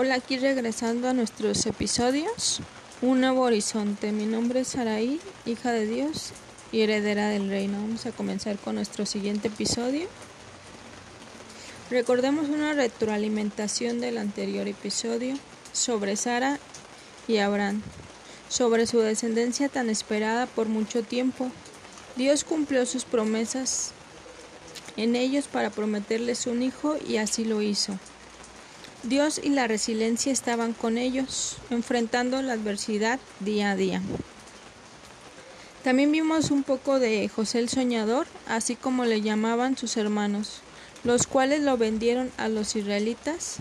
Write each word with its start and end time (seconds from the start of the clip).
Hola, 0.00 0.14
aquí 0.14 0.38
regresando 0.38 1.08
a 1.08 1.12
nuestros 1.12 1.66
episodios. 1.66 2.60
Un 3.02 3.20
nuevo 3.20 3.40
horizonte. 3.40 4.12
Mi 4.12 4.26
nombre 4.26 4.60
es 4.60 4.68
Saraí, 4.68 5.20
hija 5.44 5.72
de 5.72 5.86
Dios 5.86 6.30
y 6.70 6.82
heredera 6.82 7.30
del 7.30 7.48
reino. 7.48 7.80
Vamos 7.80 8.06
a 8.06 8.12
comenzar 8.12 8.58
con 8.58 8.76
nuestro 8.76 9.06
siguiente 9.06 9.48
episodio. 9.48 10.06
Recordemos 11.90 12.48
una 12.48 12.74
retroalimentación 12.74 13.98
del 13.98 14.18
anterior 14.18 14.68
episodio 14.68 15.36
sobre 15.72 16.14
Sara 16.14 16.60
y 17.26 17.38
Abraham, 17.38 17.82
sobre 18.48 18.86
su 18.86 19.00
descendencia 19.00 19.68
tan 19.68 19.90
esperada 19.90 20.46
por 20.46 20.68
mucho 20.68 21.02
tiempo. 21.02 21.50
Dios 22.14 22.44
cumplió 22.44 22.86
sus 22.86 23.04
promesas 23.04 23.90
en 24.96 25.16
ellos 25.16 25.48
para 25.48 25.70
prometerles 25.70 26.46
un 26.46 26.62
hijo 26.62 26.94
y 27.04 27.16
así 27.16 27.44
lo 27.44 27.62
hizo. 27.62 27.98
Dios 29.04 29.40
y 29.42 29.50
la 29.50 29.68
resiliencia 29.68 30.32
estaban 30.32 30.72
con 30.72 30.98
ellos, 30.98 31.58
enfrentando 31.70 32.42
la 32.42 32.54
adversidad 32.54 33.20
día 33.40 33.70
a 33.70 33.76
día. 33.76 34.02
También 35.84 36.10
vimos 36.10 36.50
un 36.50 36.64
poco 36.64 36.98
de 36.98 37.28
José 37.28 37.60
el 37.60 37.68
Soñador, 37.68 38.26
así 38.48 38.74
como 38.74 39.04
le 39.04 39.20
llamaban 39.20 39.76
sus 39.76 39.96
hermanos, 39.96 40.60
los 41.04 41.26
cuales 41.28 41.62
lo 41.62 41.76
vendieron 41.76 42.32
a 42.36 42.48
los 42.48 42.74
israelitas. 42.74 43.58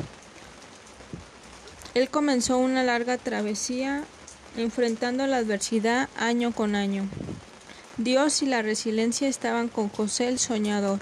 Él 1.93 2.09
comenzó 2.09 2.57
una 2.57 2.83
larga 2.83 3.17
travesía 3.17 4.03
enfrentando 4.57 5.27
la 5.27 5.37
adversidad 5.37 6.09
año 6.17 6.51
con 6.51 6.75
año. 6.75 7.07
Dios 7.97 8.41
y 8.41 8.47
la 8.47 8.63
resiliencia 8.63 9.27
estaban 9.27 9.69
con 9.69 9.89
José 9.89 10.27
el 10.27 10.39
Soñador. 10.39 10.99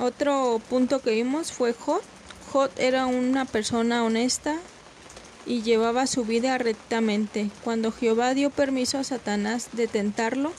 Otro 0.00 0.60
punto 0.70 1.00
que 1.00 1.10
vimos 1.10 1.52
fue 1.52 1.72
Job, 1.72 2.02
Jod 2.52 2.70
era 2.76 3.06
una 3.06 3.46
persona 3.46 4.04
honesta 4.04 4.58
y 5.46 5.62
llevaba 5.62 6.06
su 6.06 6.26
vida 6.26 6.58
rectamente. 6.58 7.50
Cuando 7.64 7.90
Jehová 7.92 8.34
dio 8.34 8.50
permiso 8.50 8.98
a 8.98 9.04
Satanás 9.04 9.70
de 9.72 9.86
tentarlo 9.86 10.52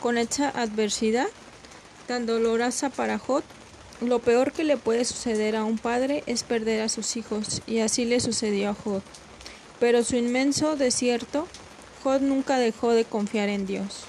con 0.00 0.16
esta 0.16 0.48
adversidad 0.48 1.26
tan 2.06 2.24
dolorosa 2.24 2.88
para 2.88 3.18
Jod, 3.18 3.42
lo 4.00 4.20
peor 4.20 4.52
que 4.52 4.64
le 4.64 4.78
puede 4.78 5.04
suceder 5.04 5.54
a 5.54 5.64
un 5.64 5.76
padre 5.76 6.24
es 6.24 6.44
perder 6.44 6.80
a 6.80 6.88
sus 6.88 7.14
hijos, 7.16 7.60
y 7.66 7.80
así 7.80 8.06
le 8.06 8.20
sucedió 8.20 8.70
a 8.70 8.74
Jod. 8.74 9.02
Pero 9.78 10.02
su 10.02 10.16
inmenso 10.16 10.76
desierto, 10.76 11.46
Jod 12.02 12.22
nunca 12.22 12.56
dejó 12.56 12.92
de 12.92 13.04
confiar 13.04 13.50
en 13.50 13.66
Dios. 13.66 14.04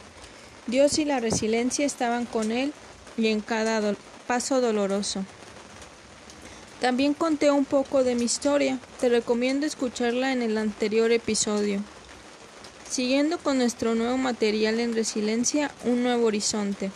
Dios 0.68 0.98
y 1.00 1.04
la 1.04 1.20
resiliencia 1.20 1.86
estaban 1.86 2.26
con 2.26 2.54
él 2.54 2.72
y 3.18 3.28
en 3.28 3.42
cada 3.42 3.94
paso 4.26 4.62
doloroso. 4.62 5.26
También 6.82 7.14
conté 7.14 7.52
un 7.52 7.64
poco 7.64 8.04
de 8.04 8.16
mi 8.16 8.26
historia, 8.26 8.80
te 9.00 9.08
recomiendo 9.08 9.66
escucharla 9.66 10.34
en 10.34 10.42
el 10.42 10.58
anterior 10.58 11.12
episodio. 11.12 11.82
Siguiendo 12.90 13.38
con 13.38 13.58
nuestro 13.58 13.96
nuevo 13.96 14.18
material 14.18 14.82
en 14.82 14.94
resiliencia, 14.94 15.72
un 15.86 16.04
nuevo 16.04 16.28
horizonte. 16.28 16.92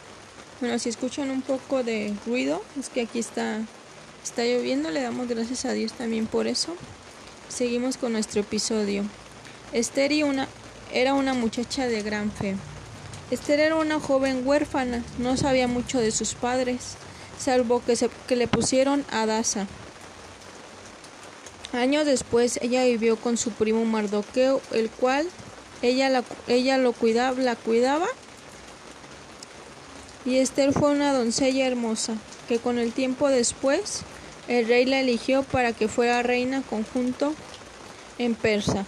Bueno, 0.59 0.77
si 0.79 0.89
escuchan 0.89 1.31
un 1.31 1.41
poco 1.41 1.83
de 1.83 2.13
ruido, 2.25 2.61
es 2.77 2.89
que 2.89 3.01
aquí 3.01 3.19
está, 3.19 3.61
está 4.21 4.43
lloviendo, 4.43 4.91
le 4.91 5.01
damos 5.01 5.29
gracias 5.29 5.63
a 5.63 5.71
Dios 5.71 5.93
también 5.93 6.27
por 6.27 6.47
eso. 6.47 6.75
Seguimos 7.47 7.95
con 7.95 8.11
nuestro 8.11 8.41
episodio. 8.41 9.05
Esther 9.71 10.11
era 10.91 11.13
una 11.13 11.33
muchacha 11.33 11.87
de 11.87 12.03
gran 12.03 12.31
fe. 12.31 12.57
Esther 13.31 13.61
era 13.61 13.75
una 13.77 13.99
joven 14.01 14.45
huérfana, 14.45 15.03
no 15.19 15.37
sabía 15.37 15.67
mucho 15.67 15.99
de 15.99 16.11
sus 16.11 16.33
padres 16.33 16.97
salvo 17.39 17.81
que, 17.83 17.95
se, 17.95 18.09
que 18.27 18.35
le 18.35 18.47
pusieron 18.47 19.03
a 19.09 19.25
Daza. 19.25 19.65
Años 21.73 22.05
después 22.05 22.59
ella 22.61 22.83
vivió 22.83 23.15
con 23.15 23.37
su 23.37 23.51
primo 23.51 23.85
Mardoqueo, 23.85 24.61
el 24.71 24.89
cual 24.89 25.27
ella, 25.81 26.09
la, 26.09 26.23
ella 26.47 26.77
lo 26.77 26.93
cuidaba, 26.93 27.39
la 27.39 27.55
cuidaba. 27.55 28.07
Y 30.25 30.37
Esther 30.37 30.73
fue 30.73 30.91
una 30.91 31.13
doncella 31.13 31.65
hermosa, 31.65 32.15
que 32.47 32.59
con 32.59 32.77
el 32.77 32.91
tiempo 32.91 33.29
después 33.29 34.01
el 34.47 34.67
rey 34.67 34.85
la 34.85 34.99
eligió 34.99 35.43
para 35.43 35.73
que 35.73 35.87
fuera 35.87 36.23
reina 36.23 36.61
conjunto 36.63 37.33
en 38.17 38.35
Persa. 38.35 38.85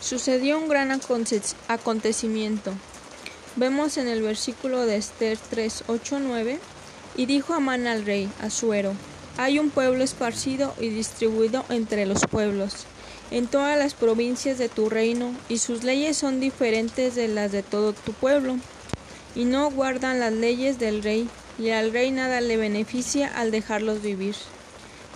Sucedió 0.00 0.58
un 0.58 0.68
gran 0.68 0.90
acontecimiento. 0.92 2.72
Vemos 3.56 3.98
en 3.98 4.08
el 4.08 4.20
versículo 4.20 4.84
de 4.84 4.96
Esther 4.96 5.38
3, 5.50 5.84
8, 5.86 6.18
9, 6.18 6.58
y 7.14 7.26
dijo 7.26 7.54
Amán 7.54 7.86
al 7.86 8.04
rey 8.04 8.28
Asuero, 8.42 8.94
hay 9.36 9.60
un 9.60 9.70
pueblo 9.70 10.02
esparcido 10.02 10.74
y 10.80 10.88
distribuido 10.88 11.64
entre 11.68 12.04
los 12.04 12.26
pueblos, 12.28 12.86
en 13.30 13.46
todas 13.46 13.78
las 13.78 13.94
provincias 13.94 14.58
de 14.58 14.68
tu 14.68 14.90
reino, 14.90 15.32
y 15.48 15.58
sus 15.58 15.84
leyes 15.84 16.16
son 16.16 16.40
diferentes 16.40 17.14
de 17.14 17.28
las 17.28 17.52
de 17.52 17.62
todo 17.62 17.92
tu 17.92 18.12
pueblo, 18.12 18.56
y 19.36 19.44
no 19.44 19.70
guardan 19.70 20.18
las 20.18 20.32
leyes 20.32 20.80
del 20.80 21.04
rey, 21.04 21.28
y 21.56 21.70
al 21.70 21.92
rey 21.92 22.10
nada 22.10 22.40
le 22.40 22.56
beneficia 22.56 23.28
al 23.28 23.52
dejarlos 23.52 24.02
vivir. 24.02 24.34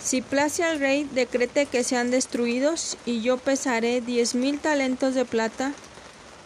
Si 0.01 0.21
place 0.21 0.63
al 0.63 0.79
rey, 0.79 1.09
decrete 1.13 1.65
que 1.65 1.83
sean 1.83 2.09
destruidos, 2.09 2.95
y 3.05 3.19
yo 3.19 3.35
pesaré 3.35 3.99
diez 3.99 4.33
mil 4.33 4.59
talentos 4.59 5.13
de 5.13 5.25
plata 5.25 5.73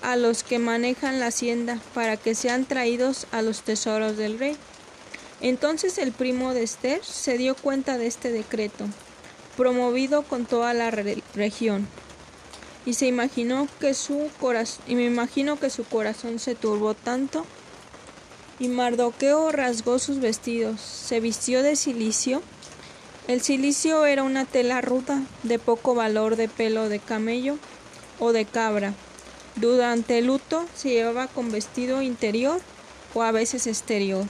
a 0.03 0.17
los 0.17 0.43
que 0.43 0.59
manejan 0.59 1.19
la 1.19 1.27
hacienda 1.27 1.79
para 1.93 2.17
que 2.17 2.35
sean 2.35 2.65
traídos 2.65 3.25
a 3.31 3.41
los 3.41 3.61
tesoros 3.61 4.17
del 4.17 4.37
rey. 4.37 4.55
Entonces 5.41 5.97
el 5.97 6.11
primo 6.11 6.53
de 6.53 6.63
Esther 6.63 7.03
se 7.03 7.37
dio 7.37 7.55
cuenta 7.55 7.97
de 7.97 8.07
este 8.07 8.29
decreto, 8.31 8.85
promovido 9.57 10.21
con 10.23 10.45
toda 10.45 10.73
la 10.73 10.91
región, 10.91 11.87
y 12.85 12.93
se 12.93 13.07
imaginó 13.07 13.67
que 13.79 13.93
su 13.93 14.29
corazón, 14.39 14.83
y 14.87 14.95
me 14.95 15.05
imagino 15.05 15.57
que 15.57 15.69
su 15.69 15.85
corazón 15.85 16.39
se 16.39 16.53
turbó 16.53 16.93
tanto, 16.93 17.45
y 18.59 18.67
Mardoqueo 18.67 19.51
rasgó 19.51 19.99
sus 19.99 20.19
vestidos, 20.19 20.79
se 20.81 21.19
vistió 21.19 21.63
de 21.63 21.75
silicio. 21.75 22.41
El 23.27 23.41
silicio 23.41 24.05
era 24.05 24.23
una 24.23 24.45
tela 24.45 24.81
ruda, 24.81 25.23
de 25.43 25.59
poco 25.59 25.95
valor 25.95 26.35
de 26.35 26.49
pelo 26.49 26.89
de 26.89 26.99
camello 26.99 27.57
o 28.19 28.31
de 28.33 28.45
cabra, 28.45 28.93
durante 29.55 30.17
el 30.17 30.27
luto 30.27 30.65
se 30.75 30.89
llevaba 30.89 31.27
con 31.27 31.51
vestido 31.51 32.01
interior 32.01 32.59
o 33.13 33.21
a 33.21 33.31
veces 33.31 33.67
exterior. 33.67 34.25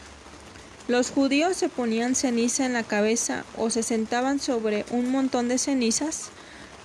Los 0.88 1.12
judíos 1.12 1.56
se 1.56 1.70
ponían 1.70 2.14
ceniza 2.14 2.66
en 2.66 2.74
la 2.74 2.84
cabeza 2.84 3.46
o 3.58 3.70
se 3.70 3.84
sentaban 3.84 4.40
sobre 4.40 4.86
un 4.92 5.10
montón 5.12 5.48
de 5.48 5.58
cenizas 5.58 6.30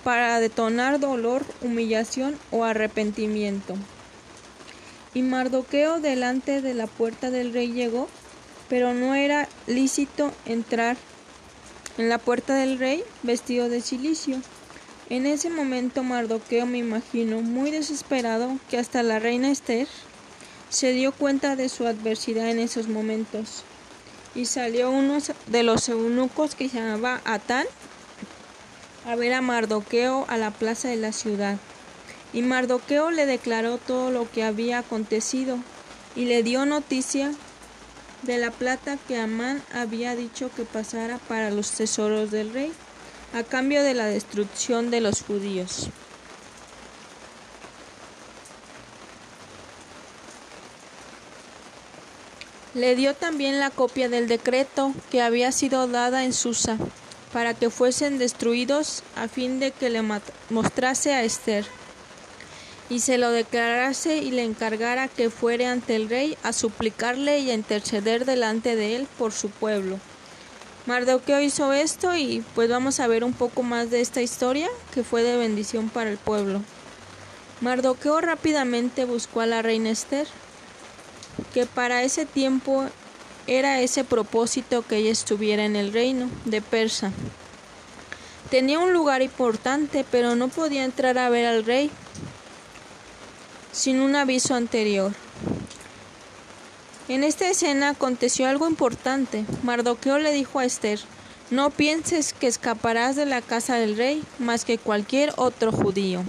para 0.05 0.39
detonar 0.39 1.01
dolor, 1.01 1.45
humillación 1.61 2.39
o 2.51 2.63
arrepentimiento. 2.63 3.75
Y 5.13 5.21
Mardoqueo 5.21 5.99
delante 5.99 6.61
de 6.61 6.73
la 6.73 6.87
puerta 6.87 7.29
del 7.31 7.51
rey 7.51 7.73
llegó, 7.73 8.07
pero 8.69 8.93
no 8.93 9.15
era 9.15 9.49
lícito 9.67 10.31
entrar 10.45 10.95
en 11.97 12.07
la 12.07 12.19
puerta 12.19 12.55
del 12.55 12.79
rey 12.79 13.03
vestido 13.23 13.67
de 13.67 13.81
silicio 13.81 14.41
en 15.09 15.25
ese 15.25 15.49
momento 15.49 16.03
Mardoqueo 16.03 16.65
me 16.65 16.77
imagino 16.77 17.41
muy 17.41 17.71
desesperado 17.71 18.57
que 18.69 18.77
hasta 18.77 19.01
la 19.01 19.19
reina 19.19 19.49
Esther 19.49 19.87
se 20.69 20.91
dio 20.91 21.11
cuenta 21.11 21.55
de 21.55 21.67
su 21.67 21.87
adversidad 21.87 22.49
en 22.49 22.59
esos 22.59 22.87
momentos 22.87 23.63
y 24.35 24.45
salió 24.45 24.91
uno 24.91 25.17
de 25.47 25.63
los 25.63 25.89
eunucos 25.89 26.53
que 26.53 26.69
llamaba 26.69 27.21
Atán 27.25 27.65
a 29.07 29.15
ver 29.15 29.33
a 29.33 29.41
Mardoqueo 29.41 30.25
a 30.27 30.37
la 30.37 30.51
plaza 30.51 30.89
de 30.89 30.97
la 30.97 31.11
ciudad. 31.11 31.57
Y 32.31 32.43
Mardoqueo 32.43 33.09
le 33.09 33.25
declaró 33.25 33.79
todo 33.79 34.11
lo 34.11 34.29
que 34.29 34.43
había 34.43 34.77
acontecido 34.77 35.57
y 36.15 36.25
le 36.25 36.43
dio 36.43 36.67
noticia 36.67 37.31
de 38.21 38.37
la 38.37 38.51
plata 38.51 38.99
que 39.07 39.17
Amán 39.17 39.63
había 39.73 40.15
dicho 40.15 40.51
que 40.55 40.63
pasara 40.65 41.17
para 41.17 41.49
los 41.49 41.71
tesoros 41.71 42.29
del 42.29 42.53
rey 42.53 42.71
a 43.33 43.43
cambio 43.43 43.83
de 43.83 43.93
la 43.93 44.05
destrucción 44.05 44.91
de 44.91 45.01
los 45.01 45.21
judíos. 45.21 45.89
Le 52.73 52.95
dio 52.95 53.15
también 53.15 53.59
la 53.59 53.71
copia 53.71 54.09
del 54.09 54.27
decreto 54.27 54.93
que 55.11 55.21
había 55.21 55.51
sido 55.51 55.87
dada 55.87 56.23
en 56.23 56.33
Susa 56.33 56.77
para 57.33 57.53
que 57.53 57.69
fuesen 57.69 58.19
destruidos 58.19 59.03
a 59.15 59.27
fin 59.27 59.59
de 59.59 59.71
que 59.71 59.89
le 59.89 60.01
mostrase 60.49 61.13
a 61.13 61.23
Esther 61.23 61.65
y 62.89 62.99
se 62.99 63.17
lo 63.17 63.31
declarase 63.31 64.17
y 64.17 64.31
le 64.31 64.43
encargara 64.43 65.07
que 65.07 65.29
fuere 65.29 65.67
ante 65.67 65.95
el 65.95 66.09
rey 66.09 66.37
a 66.43 66.53
suplicarle 66.53 67.39
y 67.39 67.51
a 67.51 67.53
interceder 67.53 68.25
delante 68.25 68.75
de 68.75 68.95
él 68.95 69.07
por 69.17 69.31
su 69.31 69.49
pueblo. 69.49 69.99
Mardoqueo 70.89 71.39
hizo 71.39 71.71
esto 71.71 72.15
y 72.15 72.43
pues 72.55 72.67
vamos 72.67 72.99
a 72.99 73.05
ver 73.05 73.23
un 73.23 73.33
poco 73.33 73.61
más 73.61 73.91
de 73.91 74.01
esta 74.01 74.23
historia 74.23 74.67
que 74.91 75.03
fue 75.03 75.21
de 75.21 75.37
bendición 75.37 75.87
para 75.87 76.09
el 76.09 76.17
pueblo. 76.17 76.63
Mardoqueo 77.61 78.19
rápidamente 78.21 79.05
buscó 79.05 79.41
a 79.41 79.45
la 79.45 79.61
reina 79.61 79.91
Esther, 79.91 80.25
que 81.53 81.67
para 81.67 82.01
ese 82.01 82.25
tiempo 82.25 82.85
era 83.45 83.81
ese 83.81 84.03
propósito 84.03 84.81
que 84.81 84.97
ella 84.97 85.11
estuviera 85.11 85.63
en 85.63 85.75
el 85.75 85.93
reino 85.93 86.27
de 86.45 86.59
Persa. 86.59 87.11
Tenía 88.49 88.79
un 88.79 88.91
lugar 88.91 89.21
importante, 89.21 90.03
pero 90.09 90.35
no 90.35 90.47
podía 90.47 90.85
entrar 90.85 91.19
a 91.19 91.29
ver 91.29 91.45
al 91.45 91.65
rey 91.65 91.91
sin 93.71 94.01
un 94.01 94.15
aviso 94.15 94.55
anterior. 94.55 95.13
En 97.09 97.23
esta 97.23 97.49
escena 97.49 97.89
aconteció 97.89 98.47
algo 98.47 98.67
importante. 98.67 99.43
Mardoqueo 99.63 100.19
le 100.19 100.31
dijo 100.31 100.59
a 100.59 100.65
Esther, 100.65 100.99
no 101.49 101.71
pienses 101.71 102.33
que 102.33 102.45
escaparás 102.45 103.15
de 103.15 103.25
la 103.25 103.41
casa 103.41 103.77
del 103.77 103.97
rey 103.97 104.21
más 104.37 104.63
que 104.63 104.77
cualquier 104.77 105.33
otro 105.35 105.71
judío. 105.71 106.21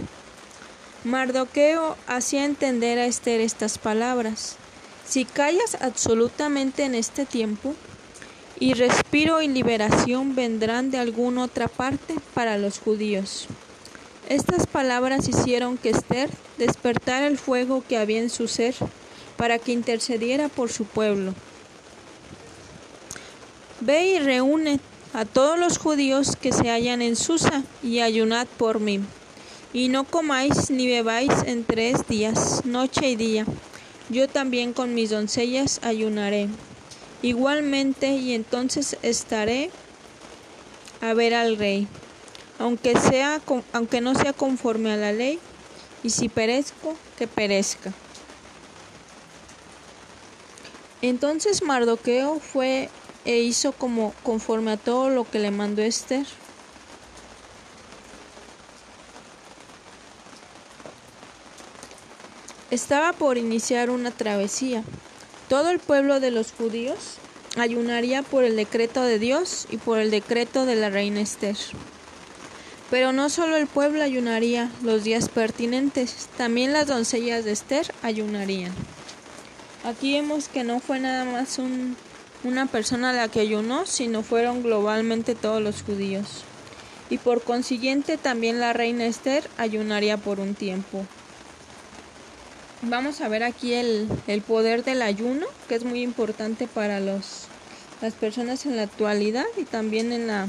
Mardoqueo 1.05 1.99
hacía 2.06 2.47
entender 2.47 2.99
a 2.99 3.05
Esther 3.05 3.43
estas 3.43 3.77
palabras. 3.77 4.56
Si 5.06 5.27
callas 5.27 5.77
absolutamente 5.82 6.85
en 6.85 6.94
este 6.94 7.26
tiempo, 7.26 7.75
y 8.59 8.73
respiro 8.73 9.43
y 9.43 9.49
liberación 9.49 10.35
vendrán 10.35 10.91
de 10.91 10.99
alguna 10.99 11.44
otra 11.44 11.69
parte 11.69 12.15
para 12.33 12.56
los 12.56 12.79
judíos. 12.79 13.49
Estas 14.31 14.67
palabras 14.67 15.29
hicieron 15.29 15.76
que 15.76 15.91
Esther 15.91 16.31
despertara 16.56 17.26
el 17.26 17.37
fuego 17.37 17.85
que 17.87 17.99
había 17.99 18.21
en 18.21 18.31
su 18.31 18.49
ser 18.49 18.75
para 19.41 19.59
que 19.59 19.73
intercediera 19.73 20.51
por 20.51 20.71
su 20.71 20.85
pueblo. 20.85 21.33
Ve 23.81 24.09
y 24.09 24.19
reúne 24.19 24.81
a 25.15 25.25
todos 25.25 25.59
los 25.59 25.79
judíos 25.79 26.37
que 26.37 26.53
se 26.53 26.69
hallan 26.69 27.01
en 27.01 27.17
Susa 27.17 27.63
y 27.83 28.01
ayunad 28.01 28.47
por 28.59 28.81
mí. 28.81 29.01
Y 29.73 29.89
no 29.89 30.05
comáis 30.05 30.69
ni 30.71 30.87
bebáis 30.87 31.33
en 31.47 31.65
tres 31.65 32.07
días, 32.07 32.67
noche 32.67 33.09
y 33.09 33.17
día. 33.17 33.47
Yo 34.11 34.29
también 34.29 34.75
con 34.75 34.95
mis 34.95 35.09
doncellas 35.09 35.81
ayunaré. 35.83 36.51
Igualmente, 37.23 38.17
y 38.17 38.35
entonces 38.35 38.99
estaré 39.01 39.71
a 41.01 41.15
ver 41.15 41.33
al 41.33 41.57
rey 41.57 41.89
aunque, 42.59 42.95
sea, 43.01 43.41
aunque 43.73 44.03
no 44.03 44.15
sea 44.15 44.35
conforme 44.35 44.93
a 44.93 44.97
la 44.99 45.13
ley, 45.13 45.39
y 46.03 46.11
si 46.11 46.29
perezco, 46.29 46.95
que 47.17 47.27
perezca. 47.27 47.91
Entonces 51.02 51.62
Mardoqueo 51.62 52.41
fue 52.41 52.91
e 53.25 53.38
hizo 53.38 53.73
como 53.73 54.14
conforme 54.23 54.73
a 54.73 54.76
todo 54.76 55.11
lo 55.11 55.29
que 55.29 55.38
le 55.38 55.50
mandó 55.50 55.82
Esther. 55.82 56.26
Estaba 62.70 63.12
por 63.12 63.37
iniciar 63.37 63.91
una 63.91 64.11
travesía. 64.11 64.85
Todo 65.49 65.70
el 65.70 65.81
pueblo 65.81 66.20
de 66.20 66.31
los 66.31 66.52
judíos 66.52 67.17
ayunaría 67.56 68.23
por 68.23 68.44
el 68.44 68.55
decreto 68.55 69.02
de 69.02 69.19
Dios 69.19 69.67
y 69.70 69.76
por 69.76 69.99
el 69.99 70.11
decreto 70.11 70.67
de 70.67 70.76
la 70.76 70.91
reina 70.91 71.20
Esther. 71.20 71.56
Pero 72.91 73.12
no 73.12 73.29
solo 73.29 73.56
el 73.56 73.67
pueblo 73.67 74.02
ayunaría 74.02 74.70
los 74.82 75.05
días 75.05 75.29
pertinentes, 75.29 76.29
también 76.37 76.73
las 76.73 76.87
doncellas 76.87 77.44
de 77.44 77.52
Esther 77.52 77.93
ayunarían. 78.02 78.73
Aquí 79.85 80.12
vemos 80.12 80.49
que 80.49 80.62
no 80.62 80.79
fue 80.79 81.00
nada 81.00 81.25
más 81.25 81.59
una 82.44 82.67
persona 82.67 83.15
la 83.15 83.29
que 83.29 83.41
ayunó, 83.41 83.87
sino 83.87 84.23
fueron 84.23 84.62
globalmente 84.62 85.35
todos 85.35 85.62
los 85.62 85.82
judíos. 85.82 86.44
Y 87.09 87.17
por 87.17 87.43
consiguiente 87.43 88.19
también 88.19 88.61
la 88.61 88.73
reina 88.75 89.06
Esther 89.06 89.49
ayunaría 89.56 90.19
por 90.19 90.38
un 90.38 90.55
tiempo. 90.55 91.06
Vamos 92.82 93.21
a 93.21 93.29
ver 93.29 93.43
aquí 93.43 93.73
el, 93.73 94.09
el 94.27 94.43
poder 94.43 94.85
del 94.85 95.03
ayuno, 95.03 95.47
que 95.69 95.75
es 95.75 95.85
muy 95.85 96.03
importante 96.03 96.67
para 96.67 97.00
los, 97.00 97.47
las 98.03 98.15
personas 98.15 98.67
en 98.67 98.76
la 98.76 98.83
actualidad 98.83 99.47
y 99.56 99.65
también 99.65 100.12
en 100.12 100.26
la 100.26 100.47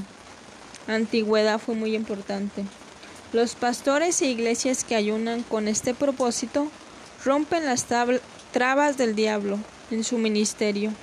antigüedad 0.88 1.60
fue 1.60 1.76
muy 1.76 1.96
importante. 1.96 2.66
Los 3.34 3.56
pastores 3.56 4.22
e 4.22 4.28
iglesias 4.28 4.84
que 4.84 4.96
ayunan 4.96 5.44
con 5.44 5.70
este 5.70 5.94
propósito 5.94 6.68
rompen 7.24 7.66
las 7.66 7.86
trabas 8.52 8.98
del 8.98 9.16
diablo 9.16 9.58
en 9.90 10.04
su 10.04 10.18
ministerio 10.18 10.94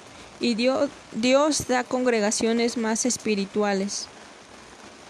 y 0.40 0.54
Dios, 0.54 0.88
Dios 1.12 1.66
da 1.68 1.84
congregaciones 1.84 2.76
más 2.76 3.06
espirituales. 3.06 4.06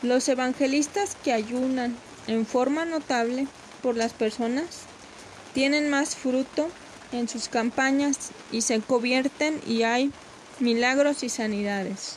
Los 0.03 0.29
evangelistas 0.29 1.17
que 1.23 1.33
ayunan 1.33 1.97
en 2.27 2.47
forma 2.47 2.85
notable 2.85 3.47
por 3.83 3.97
las 3.97 4.13
personas 4.13 4.83
tienen 5.55 5.91
más 5.91 6.15
fruto 6.17 6.69
en 7.13 7.29
sus 7.29 7.49
campañas 7.49 8.31
y 8.53 8.63
se 8.63 8.81
convierten 8.81 9.61
y 9.67 9.83
hay 9.83 10.13
milagros 10.61 11.23
y 11.23 11.29
sanidades. 11.29 12.17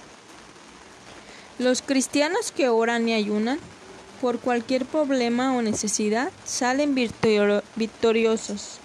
Los 1.59 1.81
cristianos 1.81 2.51
que 2.51 2.69
oran 2.69 3.07
y 3.07 3.13
ayunan 3.13 3.59
por 4.19 4.39
cualquier 4.39 4.85
problema 4.85 5.55
o 5.55 5.61
necesidad 5.61 6.31
salen 6.45 6.95
victoriosos, 6.95 8.80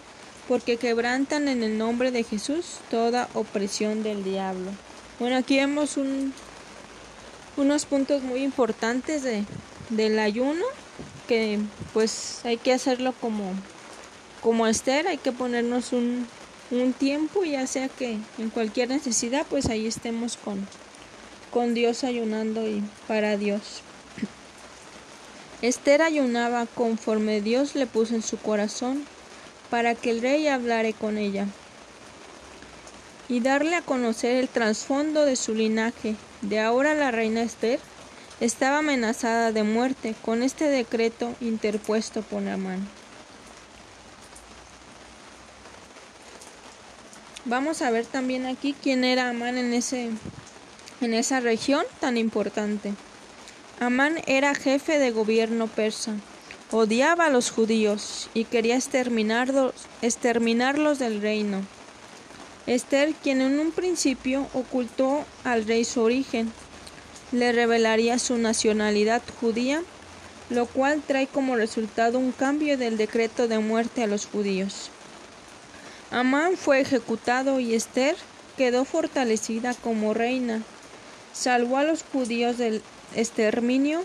porque 0.48 0.76
quebrantan 0.76 1.48
en 1.48 1.62
el 1.62 1.78
nombre 1.78 2.10
de 2.10 2.22
Jesús 2.22 2.78
toda 2.90 3.28
opresión 3.34 4.02
del 4.02 4.22
diablo. 4.25 4.70
Bueno, 5.19 5.37
aquí 5.37 5.56
vemos 5.56 5.96
unos 7.56 7.87
puntos 7.87 8.22
muy 8.22 8.43
importantes 8.43 9.22
de, 9.22 9.44
del 9.90 10.19
ayuno, 10.19 10.64
que 11.26 11.58
pues 11.93 12.40
hay 12.44 12.58
que 12.58 12.72
hacerlo 12.72 13.14
como, 13.20 13.52
como 14.43 14.66
Esther, 14.66 15.08
hay 15.08 15.19
que 15.19 15.32
ponernos 15.32 15.93
un, 15.93 16.26
un 16.70 16.93
tiempo, 16.93 17.44
ya 17.44 17.66
sea 17.66 17.88
que 17.88 18.19
en 18.38 18.50
cualquier 18.50 18.88
necesidad, 18.88 19.46
pues 19.48 19.66
ahí 19.66 19.87
estemos 19.87 20.37
con, 20.37 20.66
con 21.50 21.75
Dios 21.75 22.04
ayunando 22.04 22.66
y 22.69 22.82
para 23.08 23.37
Dios. 23.37 23.82
Esther 25.62 26.02
ayunaba 26.02 26.66
conforme 26.66 27.40
Dios 27.40 27.75
le 27.75 27.87
puso 27.87 28.14
en 28.14 28.22
su 28.22 28.37
corazón 28.37 29.06
para 29.70 29.94
que 29.94 30.10
el 30.10 30.22
rey 30.22 30.48
hablare 30.48 30.92
con 30.92 31.18
ella 31.18 31.46
y 33.28 33.40
darle 33.40 33.76
a 33.76 33.82
conocer 33.82 34.36
el 34.36 34.48
trasfondo 34.48 35.24
de 35.24 35.36
su 35.36 35.54
linaje. 35.54 36.14
De 36.42 36.60
ahora 36.60 36.94
la 36.94 37.10
reina 37.10 37.42
Esther 37.42 37.80
estaba 38.40 38.78
amenazada 38.78 39.52
de 39.52 39.62
muerte 39.62 40.14
con 40.22 40.42
este 40.42 40.66
decreto 40.66 41.34
interpuesto 41.40 42.22
por 42.22 42.46
Amán. 42.46 42.86
Vamos 47.44 47.80
a 47.82 47.90
ver 47.90 48.06
también 48.06 48.46
aquí 48.46 48.74
quién 48.80 49.04
era 49.04 49.28
Amán 49.28 49.56
en 49.56 49.72
ese 49.72 50.10
en 51.00 51.14
esa 51.14 51.40
región 51.40 51.84
tan 52.00 52.17
importante. 52.17 52.94
Amán 53.79 54.20
era 54.26 54.55
jefe 54.55 54.98
de 54.98 55.10
gobierno 55.10 55.67
persa, 55.67 56.14
odiaba 56.70 57.27
a 57.27 57.31
los 57.31 57.51
judíos 57.51 58.29
y 58.35 58.44
quería 58.44 58.77
exterminarlos, 58.77 59.75
del 60.99 61.20
reino. 61.20 61.63
Esther, 62.67 63.15
quien 63.23 63.41
en 63.41 63.61
un 63.61 63.70
principio 63.70 64.49
ocultó 64.53 65.25
al 65.44 65.65
rey 65.67 65.85
su 65.85 66.01
origen, 66.01 66.53
le 67.32 67.53
revelaría 67.53 68.19
su 68.19 68.39
nacionalidad 68.39 69.23
judía, 69.41 69.82
lo 70.51 70.67
cual 70.67 71.03
trae 71.06 71.27
como 71.27 71.56
resultado 71.56 72.19
un 72.19 72.32
cambio 72.32 72.77
del 72.79 72.96
decreto 72.96 73.49
de 73.49 73.58
muerte 73.58 74.03
a 74.03 74.06
los 74.06 74.27
judíos. 74.27 74.91
Amán 76.11 76.56
fue 76.56 76.81
ejecutado 76.81 77.61
y 77.61 77.75
Esther 77.75 78.17
quedó 78.56 78.85
fortalecida 78.85 79.75
como 79.75 80.15
reina 80.15 80.63
salvó 81.37 81.77
a 81.77 81.85
los 81.85 82.03
judíos 82.03 82.56
del 82.58 82.82
exterminio 83.15 84.05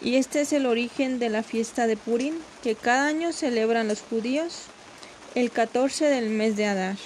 y 0.00 0.16
este 0.16 0.40
es 0.42 0.52
el 0.52 0.66
origen 0.66 1.18
de 1.18 1.28
la 1.28 1.42
fiesta 1.42 1.86
de 1.86 1.96
Purim 1.96 2.34
que 2.62 2.74
cada 2.74 3.06
año 3.06 3.32
celebran 3.32 3.88
los 3.88 4.00
judíos 4.00 4.62
el 5.34 5.50
14 5.50 6.06
del 6.06 6.30
mes 6.30 6.56
de 6.56 6.66
Adar. 6.66 6.96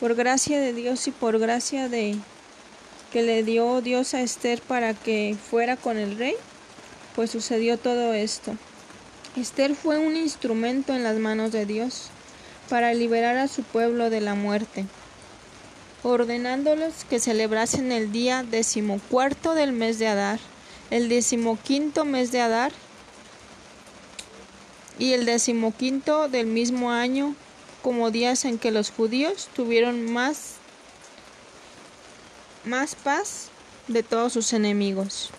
Por 0.00 0.14
gracia 0.14 0.60
de 0.60 0.72
Dios 0.72 1.06
y 1.08 1.10
por 1.10 1.38
gracia 1.38 1.88
de 1.88 2.16
que 3.12 3.22
le 3.22 3.42
dio 3.42 3.80
Dios 3.80 4.14
a 4.14 4.20
Esther 4.20 4.60
para 4.60 4.94
que 4.94 5.36
fuera 5.50 5.76
con 5.76 5.96
el 5.96 6.18
rey, 6.18 6.34
pues 7.14 7.30
sucedió 7.30 7.78
todo 7.78 8.12
esto. 8.12 8.56
Esther 9.36 9.74
fue 9.74 9.98
un 9.98 10.16
instrumento 10.16 10.94
en 10.94 11.02
las 11.02 11.16
manos 11.16 11.52
de 11.52 11.66
Dios 11.66 12.08
para 12.68 12.92
liberar 12.94 13.36
a 13.36 13.48
su 13.48 13.62
pueblo 13.62 14.10
de 14.10 14.20
la 14.20 14.34
muerte 14.34 14.84
ordenándolos 16.06 17.04
que 17.10 17.18
celebrasen 17.18 17.90
el 17.90 18.12
día 18.12 18.44
decimocuarto 18.44 19.54
del 19.54 19.72
mes 19.72 19.98
de 19.98 20.06
Adar, 20.06 20.38
el 20.90 21.08
decimoquinto 21.08 22.04
mes 22.04 22.32
de 22.32 22.40
Adar 22.40 22.72
y 24.98 25.12
el 25.12 25.26
decimoquinto 25.26 26.28
del 26.28 26.46
mismo 26.46 26.90
año 26.90 27.34
como 27.82 28.10
días 28.10 28.44
en 28.44 28.58
que 28.58 28.70
los 28.70 28.90
judíos 28.90 29.48
tuvieron 29.54 30.10
más, 30.12 30.54
más 32.64 32.94
paz 32.94 33.48
de 33.88 34.02
todos 34.02 34.32
sus 34.32 34.52
enemigos. 34.52 35.30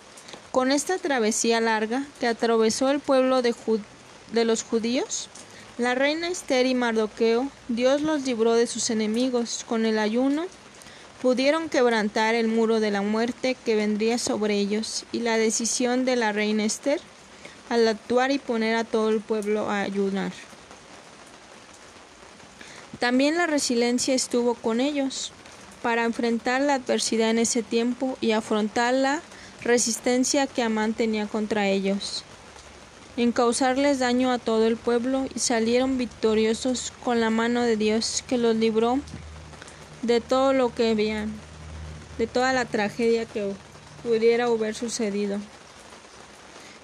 Con 0.52 0.72
esta 0.72 0.98
travesía 0.98 1.60
larga 1.60 2.06
que 2.20 2.28
atravesó 2.28 2.90
el 2.90 3.00
pueblo 3.00 3.42
de, 3.42 3.54
de 4.32 4.46
los 4.46 4.64
judíos, 4.64 5.30
la 5.78 5.94
reina 5.94 6.30
Esther 6.30 6.66
y 6.66 6.74
Mardoqueo, 6.74 7.50
Dios 7.68 8.02
los 8.02 8.24
libró 8.24 8.54
de 8.54 8.66
sus 8.66 8.90
enemigos 8.90 9.66
con 9.68 9.86
el 9.86 10.00
ayuno, 10.00 10.46
pudieron 11.22 11.70
quebrantar 11.70 12.36
el 12.36 12.48
muro 12.48 12.80
de 12.80 12.92
la 12.92 13.02
muerte 13.02 13.56
que 13.66 13.76
vendría 13.76 14.18
sobre 14.18 14.60
ellos 14.60 15.06
y 15.12 15.20
la 15.20 15.38
decisión 15.38 16.06
de 16.06 16.16
la 16.16 16.32
reina 16.32 16.64
Esther 16.64 17.02
al 17.70 17.88
actuar 17.88 18.32
y 18.32 18.40
poner 18.40 18.76
a 18.76 18.84
todo 18.84 19.10
el 19.10 19.20
pueblo 19.20 19.70
a 19.70 19.82
ayudar. 19.82 20.32
También 23.00 23.38
la 23.38 23.46
resiliencia 23.46 24.16
estuvo 24.16 24.56
con 24.56 24.80
ellos 24.80 25.32
para 25.84 26.04
enfrentar 26.04 26.62
la 26.62 26.76
adversidad 26.76 27.30
en 27.30 27.40
ese 27.40 27.62
tiempo 27.62 28.18
y 28.22 28.32
afrontar 28.32 28.94
la 28.94 29.22
resistencia 29.62 30.48
que 30.48 30.64
Amán 30.64 30.94
tenía 30.94 31.28
contra 31.28 31.68
ellos, 31.68 32.24
en 33.18 33.32
causarles 33.32 34.00
daño 34.00 34.32
a 34.32 34.40
todo 34.40 34.66
el 34.66 34.78
pueblo 34.78 35.28
y 35.36 35.40
salieron 35.40 35.98
victoriosos 35.98 36.94
con 37.04 37.20
la 37.20 37.30
mano 37.30 37.62
de 37.62 37.76
Dios 37.76 38.24
que 38.28 38.38
los 38.38 38.56
libró 38.56 39.00
de 40.02 40.22
todo 40.22 40.54
lo 40.54 40.74
que 40.74 40.96
veían, 40.96 41.34
de 42.18 42.28
toda 42.28 42.54
la 42.54 42.66
tragedia 42.66 43.26
que 43.26 43.54
pudiera 44.04 44.46
haber 44.46 44.76
sucedido. 44.76 45.40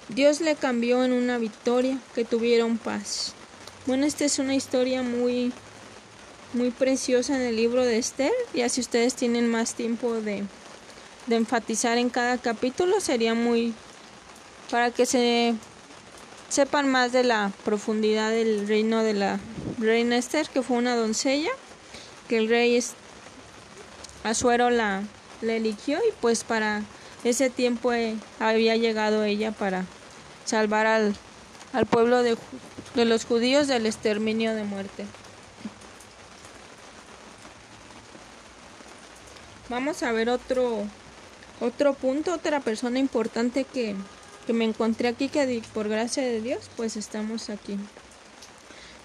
Dios 0.08 0.40
le 0.40 0.54
cambió 0.54 1.04
en 1.04 1.12
una 1.12 1.38
victoria 1.38 1.98
que 2.14 2.24
tuvieron 2.24 2.78
paz. 2.78 3.32
Bueno, 3.86 4.06
esta 4.06 4.24
es 4.24 4.38
una 4.38 4.54
historia 4.54 5.02
muy 5.02 5.52
muy 6.54 6.70
preciosa 6.70 7.34
en 7.34 7.42
el 7.42 7.56
libro 7.56 7.84
de 7.84 7.98
Esther, 7.98 8.32
y 8.54 8.60
así 8.60 8.80
ustedes 8.80 9.14
tienen 9.14 9.50
más 9.50 9.74
tiempo 9.74 10.14
de, 10.14 10.44
de 11.26 11.36
enfatizar 11.36 11.98
en 11.98 12.10
cada 12.10 12.38
capítulo, 12.38 13.00
sería 13.00 13.34
muy 13.34 13.74
para 14.70 14.90
que 14.90 15.04
se 15.04 15.54
sepan 16.48 16.88
más 16.88 17.12
de 17.12 17.24
la 17.24 17.52
profundidad 17.64 18.30
del 18.30 18.68
reino 18.68 19.02
de 19.02 19.14
la 19.14 19.40
reina 19.78 20.16
Esther, 20.16 20.48
que 20.48 20.62
fue 20.62 20.76
una 20.76 20.94
doncella, 20.94 21.50
que 22.28 22.38
el 22.38 22.48
rey 22.48 22.76
Asuero 24.24 24.70
la, 24.70 25.02
la 25.42 25.52
eligió 25.52 25.98
y 25.98 26.12
pues 26.20 26.42
para 26.42 26.82
ese 27.22 27.50
tiempo 27.50 27.92
eh, 27.92 28.16
había 28.40 28.74
llegado 28.76 29.22
ella 29.22 29.52
para 29.52 29.84
salvar 30.44 30.86
al, 30.86 31.14
al 31.72 31.86
pueblo 31.86 32.22
de, 32.22 32.36
de 32.94 33.04
los 33.04 33.24
judíos 33.24 33.68
del 33.68 33.86
exterminio 33.86 34.54
de 34.54 34.64
muerte. 34.64 35.04
Vamos 39.68 40.02
a 40.02 40.12
ver 40.12 40.28
otro 40.28 40.84
otro 41.60 41.94
punto, 41.94 42.34
otra 42.34 42.60
persona 42.60 42.98
importante 42.98 43.64
que, 43.64 43.94
que 44.46 44.52
me 44.52 44.64
encontré 44.64 45.08
aquí 45.08 45.28
que 45.28 45.62
por 45.72 45.88
gracia 45.88 46.22
de 46.22 46.40
Dios 46.40 46.70
pues 46.76 46.96
estamos 46.96 47.48
aquí. 47.48 47.78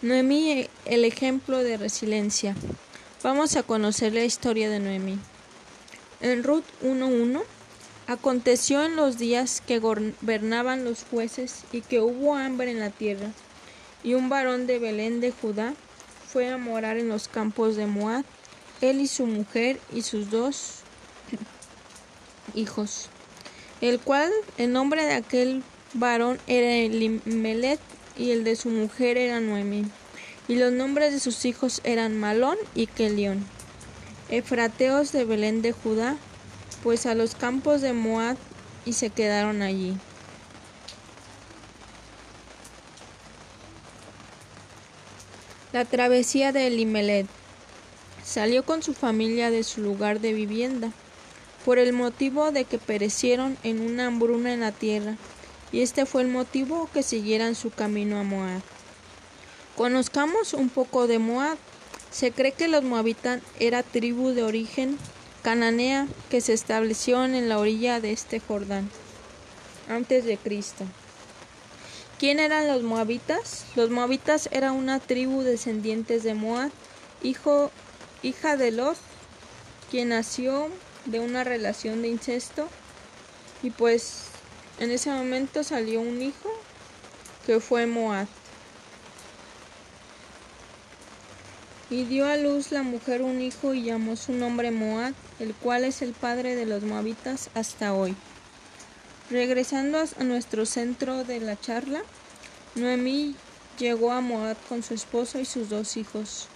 Noemí, 0.01 0.67
el 0.85 1.05
ejemplo 1.05 1.59
de 1.59 1.77
resiliencia. 1.77 2.55
Vamos 3.21 3.57
a 3.57 3.63
conocer 3.63 4.13
la 4.13 4.23
historia 4.23 4.69
de 4.69 4.79
Noemí. 4.79 5.19
En 6.21 6.41
Ruth 6.41 6.63
1.1 6.81 7.41
aconteció 8.07 8.85
en 8.85 8.95
los 8.95 9.17
días 9.17 9.59
que 9.59 9.79
gobernaban 9.79 10.85
los 10.85 11.03
jueces 11.03 11.65
y 11.73 11.81
que 11.81 11.99
hubo 11.99 12.35
hambre 12.35 12.71
en 12.71 12.79
la 12.79 12.91
tierra, 12.91 13.27
y 14.05 14.13
un 14.13 14.29
varón 14.29 14.67
de 14.67 14.79
Belén 14.79 15.19
de 15.19 15.33
Judá 15.33 15.73
fue 16.31 16.47
a 16.47 16.57
morar 16.57 16.95
en 16.95 17.09
los 17.09 17.27
campos 17.27 17.75
de 17.75 17.87
Moab, 17.87 18.23
él 18.79 19.01
y 19.01 19.07
su 19.07 19.25
mujer 19.25 19.81
y 19.93 20.03
sus 20.03 20.29
dos 20.29 20.75
hijos, 22.55 23.09
el 23.81 23.99
cual 23.99 24.31
el 24.57 24.71
nombre 24.71 25.03
de 25.03 25.15
aquel 25.15 25.61
varón 25.93 26.39
era 26.47 26.71
Elimelet 26.71 27.81
y 28.17 28.31
el 28.31 28.45
de 28.45 28.55
su 28.55 28.69
mujer 28.69 29.17
era 29.17 29.41
Noemi 29.41 29.83
y 30.49 30.55
los 30.55 30.73
nombres 30.73 31.13
de 31.13 31.19
sus 31.19 31.45
hijos 31.45 31.79
eran 31.83 32.19
Malón 32.19 32.57
y 32.73 32.87
Kelión, 32.87 33.45
efrateos 34.29 35.11
de 35.11 35.23
Belén 35.23 35.61
de 35.61 35.73
Judá, 35.73 36.17
pues 36.81 37.05
a 37.05 37.13
los 37.13 37.35
campos 37.35 37.81
de 37.81 37.93
Moab 37.93 38.35
y 38.83 38.93
se 38.93 39.11
quedaron 39.11 39.61
allí. 39.61 39.95
La 45.71 45.85
travesía 45.85 46.51
de 46.51 46.65
Elimelet. 46.65 47.27
Salió 48.25 48.63
con 48.63 48.81
su 48.81 48.95
familia 48.95 49.51
de 49.51 49.63
su 49.63 49.81
lugar 49.81 50.19
de 50.19 50.33
vivienda, 50.33 50.91
por 51.63 51.77
el 51.77 51.93
motivo 51.93 52.51
de 52.51 52.65
que 52.65 52.79
perecieron 52.79 53.55
en 53.63 53.81
una 53.81 54.07
hambruna 54.07 54.53
en 54.53 54.61
la 54.61 54.71
tierra, 54.71 55.15
y 55.71 55.81
este 55.81 56.07
fue 56.07 56.23
el 56.23 56.27
motivo 56.27 56.89
que 56.91 57.03
siguieran 57.03 57.53
su 57.53 57.69
camino 57.69 58.19
a 58.19 58.23
Moab. 58.23 58.61
Conozcamos 59.79 60.53
un 60.53 60.67
poco 60.67 61.07
de 61.07 61.19
Moab. 61.19 61.57
Se 62.11 62.33
cree 62.33 62.51
que 62.51 62.67
los 62.67 62.83
moabitas 62.83 63.41
era 63.61 63.81
tribu 63.81 64.31
de 64.31 64.43
origen 64.43 64.97
cananea 65.41 66.05
que 66.29 66.41
se 66.41 66.51
estableció 66.51 67.23
en 67.23 67.47
la 67.47 67.59
orilla 67.59 68.01
de 68.01 68.11
este 68.11 68.41
Jordán 68.41 68.89
antes 69.87 70.25
de 70.25 70.35
Cristo. 70.35 70.83
¿Quién 72.19 72.39
eran 72.39 72.67
los 72.67 72.83
moabitas? 72.83 73.63
Los 73.77 73.89
moabitas 73.89 74.49
era 74.51 74.73
una 74.73 74.99
tribu 74.99 75.43
descendientes 75.43 76.23
de 76.23 76.33
Moab, 76.33 76.71
hijo, 77.23 77.71
hija 78.21 78.57
de 78.57 78.71
Lot, 78.71 78.97
quien 79.89 80.09
nació 80.09 80.67
de 81.05 81.21
una 81.21 81.45
relación 81.45 82.01
de 82.01 82.09
incesto 82.09 82.67
y 83.63 83.69
pues 83.69 84.23
en 84.77 84.91
ese 84.91 85.09
momento 85.09 85.63
salió 85.63 86.01
un 86.01 86.21
hijo 86.21 86.49
que 87.45 87.61
fue 87.61 87.87
Moab. 87.87 88.27
Y 91.89 92.03
dio 92.03 92.27
a 92.27 92.37
luz 92.37 92.71
la 92.71 92.83
mujer 92.83 93.23
un 93.23 93.41
hijo 93.41 93.73
y 93.73 93.83
llamó 93.83 94.15
su 94.15 94.33
nombre 94.33 94.69
Moab, 94.69 95.13
el 95.39 95.55
cual 95.55 95.83
es 95.83 96.01
el 96.01 96.13
padre 96.13 96.55
de 96.55 96.65
los 96.65 96.83
moabitas 96.83 97.49
hasta 97.55 97.93
hoy. 97.93 98.15
Regresando 99.31 99.99
a 99.99 100.23
nuestro 100.23 100.65
centro 100.65 101.23
de 101.23 101.39
la 101.39 101.59
charla, 101.59 102.01
Noemí 102.75 103.35
llegó 103.79 104.11
a 104.11 104.21
Moab 104.21 104.57
con 104.67 104.83
su 104.83 104.93
esposo 104.93 105.39
y 105.39 105.45
sus 105.45 105.69
dos 105.69 105.97
hijos. 105.97 106.47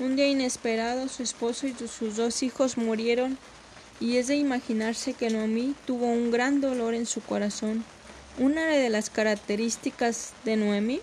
Un 0.00 0.16
día 0.16 0.26
inesperado, 0.26 1.08
su 1.08 1.22
esposo 1.22 1.66
y 1.66 1.74
sus 1.74 2.16
dos 2.16 2.42
hijos 2.42 2.76
murieron, 2.76 3.38
y 4.00 4.16
es 4.16 4.26
de 4.26 4.36
imaginarse 4.36 5.12
que 5.12 5.30
Noemí 5.30 5.76
tuvo 5.86 6.06
un 6.06 6.32
gran 6.32 6.60
dolor 6.60 6.94
en 6.94 7.06
su 7.06 7.20
corazón. 7.20 7.84
Una 8.38 8.66
de 8.66 8.88
las 8.88 9.10
características 9.10 10.32
de 10.44 10.56
Noemí, 10.56 11.00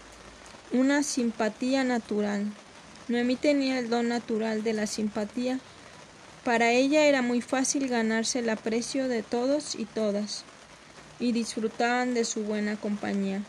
una 0.73 1.03
simpatía 1.03 1.83
natural. 1.83 2.45
Noemí 3.09 3.35
tenía 3.35 3.79
el 3.79 3.89
don 3.89 4.07
natural 4.07 4.63
de 4.63 4.73
la 4.73 4.85
simpatía. 4.85 5.59
Para 6.43 6.71
ella 6.71 7.05
era 7.05 7.23
muy 7.23 7.41
fácil 7.41 7.87
ganarse 7.87 8.39
el 8.39 8.49
aprecio 8.49 9.07
de 9.07 9.23
todos 9.23 9.73
y 9.73 9.85
todas, 9.85 10.45
y 11.19 11.31
disfrutaban 11.31 12.13
de 12.13 12.23
su 12.23 12.43
buena 12.43 12.77
compañía. 12.77 13.41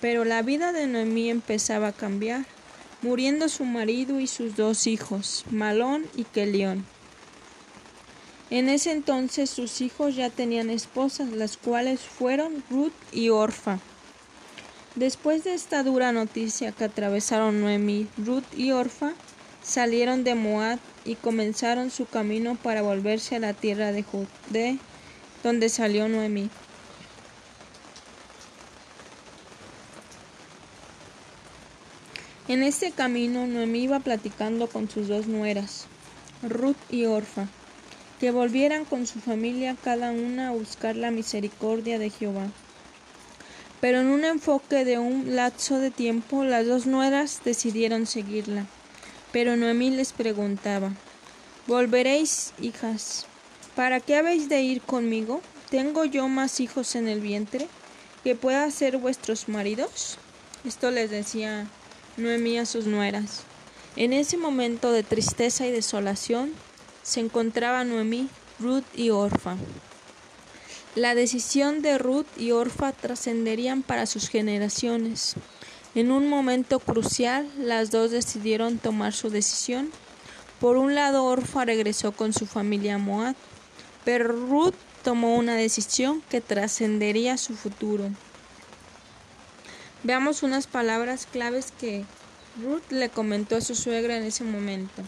Pero 0.00 0.24
la 0.24 0.42
vida 0.42 0.72
de 0.72 0.88
Noemí 0.88 1.30
empezaba 1.30 1.88
a 1.88 1.92
cambiar, 1.92 2.44
muriendo 3.00 3.48
su 3.48 3.64
marido 3.64 4.18
y 4.18 4.26
sus 4.26 4.56
dos 4.56 4.88
hijos, 4.88 5.44
Malón 5.50 6.06
y 6.16 6.24
Kelión. 6.24 6.84
En 8.50 8.68
ese 8.68 8.90
entonces 8.90 9.48
sus 9.48 9.80
hijos 9.80 10.16
ya 10.16 10.30
tenían 10.30 10.68
esposas, 10.68 11.30
las 11.30 11.56
cuales 11.56 12.00
fueron 12.00 12.64
Ruth 12.68 12.92
y 13.12 13.28
Orfa. 13.28 13.78
Después 14.96 15.44
de 15.44 15.54
esta 15.54 15.84
dura 15.84 16.10
noticia 16.10 16.72
que 16.72 16.84
atravesaron 16.84 17.60
Noemí, 17.60 18.08
Ruth 18.18 18.44
y 18.56 18.72
Orfa 18.72 19.12
salieron 19.62 20.24
de 20.24 20.34
Moab 20.34 20.80
y 21.04 21.14
comenzaron 21.14 21.90
su 21.90 22.06
camino 22.06 22.56
para 22.56 22.82
volverse 22.82 23.36
a 23.36 23.40
la 23.40 23.54
tierra 23.54 23.92
de 23.92 24.02
Judé, 24.02 24.78
donde 25.44 25.68
salió 25.68 26.08
Noemí. 26.08 26.50
En 32.48 32.64
este 32.64 32.90
camino 32.90 33.46
Noemí 33.46 33.84
iba 33.84 34.00
platicando 34.00 34.66
con 34.66 34.90
sus 34.90 35.06
dos 35.06 35.28
nueras, 35.28 35.86
Ruth 36.42 36.74
y 36.90 37.04
Orfa, 37.04 37.46
que 38.18 38.32
volvieran 38.32 38.84
con 38.84 39.06
su 39.06 39.20
familia 39.20 39.76
cada 39.84 40.10
una 40.10 40.48
a 40.48 40.50
buscar 40.50 40.96
la 40.96 41.12
misericordia 41.12 42.00
de 42.00 42.10
Jehová. 42.10 42.48
Pero 43.80 44.00
en 44.00 44.08
un 44.08 44.24
enfoque 44.24 44.84
de 44.84 44.98
un 44.98 45.36
lapso 45.36 45.78
de 45.78 45.90
tiempo, 45.90 46.44
las 46.44 46.66
dos 46.66 46.86
nueras 46.86 47.40
decidieron 47.44 48.06
seguirla. 48.06 48.66
Pero 49.32 49.56
Noemí 49.56 49.90
les 49.90 50.12
preguntaba, 50.12 50.92
¿Volveréis, 51.66 52.52
hijas? 52.60 53.26
¿Para 53.76 54.00
qué 54.00 54.16
habéis 54.16 54.48
de 54.48 54.60
ir 54.60 54.82
conmigo? 54.82 55.40
¿Tengo 55.70 56.04
yo 56.04 56.26
más 56.28 56.58
hijos 56.60 56.96
en 56.96 57.06
el 57.08 57.20
vientre 57.20 57.68
que 58.24 58.34
pueda 58.34 58.70
ser 58.70 58.98
vuestros 58.98 59.48
maridos? 59.48 60.18
Esto 60.64 60.90
les 60.90 61.10
decía 61.10 61.68
Noemí 62.16 62.58
a 62.58 62.66
sus 62.66 62.86
nueras. 62.86 63.44
En 63.96 64.12
ese 64.12 64.36
momento 64.36 64.92
de 64.92 65.02
tristeza 65.02 65.66
y 65.66 65.70
desolación 65.70 66.52
se 67.02 67.20
encontraban 67.20 67.88
Noemí, 67.88 68.28
Ruth 68.58 68.84
y 68.94 69.10
Orfa. 69.10 69.56
La 70.96 71.14
decisión 71.14 71.82
de 71.82 71.98
Ruth 71.98 72.26
y 72.36 72.50
Orfa 72.50 72.90
trascenderían 72.90 73.82
para 73.82 74.06
sus 74.06 74.28
generaciones. 74.28 75.36
En 75.94 76.10
un 76.10 76.28
momento 76.28 76.80
crucial, 76.80 77.48
las 77.58 77.92
dos 77.92 78.10
decidieron 78.10 78.78
tomar 78.78 79.12
su 79.12 79.30
decisión, 79.30 79.92
Por 80.58 80.76
un 80.76 80.94
lado, 80.94 81.24
Orfa 81.24 81.64
regresó 81.64 82.12
con 82.12 82.34
su 82.34 82.44
familia 82.44 82.96
a 82.96 82.98
Moab, 82.98 83.34
pero 84.04 84.28
Ruth 84.28 84.74
tomó 85.02 85.36
una 85.36 85.54
decisión 85.54 86.22
que 86.28 86.42
trascendería 86.42 87.38
su 87.38 87.54
futuro. 87.54 88.10
Veamos 90.02 90.42
unas 90.42 90.66
palabras 90.66 91.26
claves 91.30 91.72
que 91.78 92.04
Ruth 92.62 92.90
le 92.90 93.08
comentó 93.08 93.56
a 93.56 93.60
su 93.62 93.74
suegra 93.74 94.16
en 94.16 94.24
ese 94.24 94.44
momento. 94.44 95.02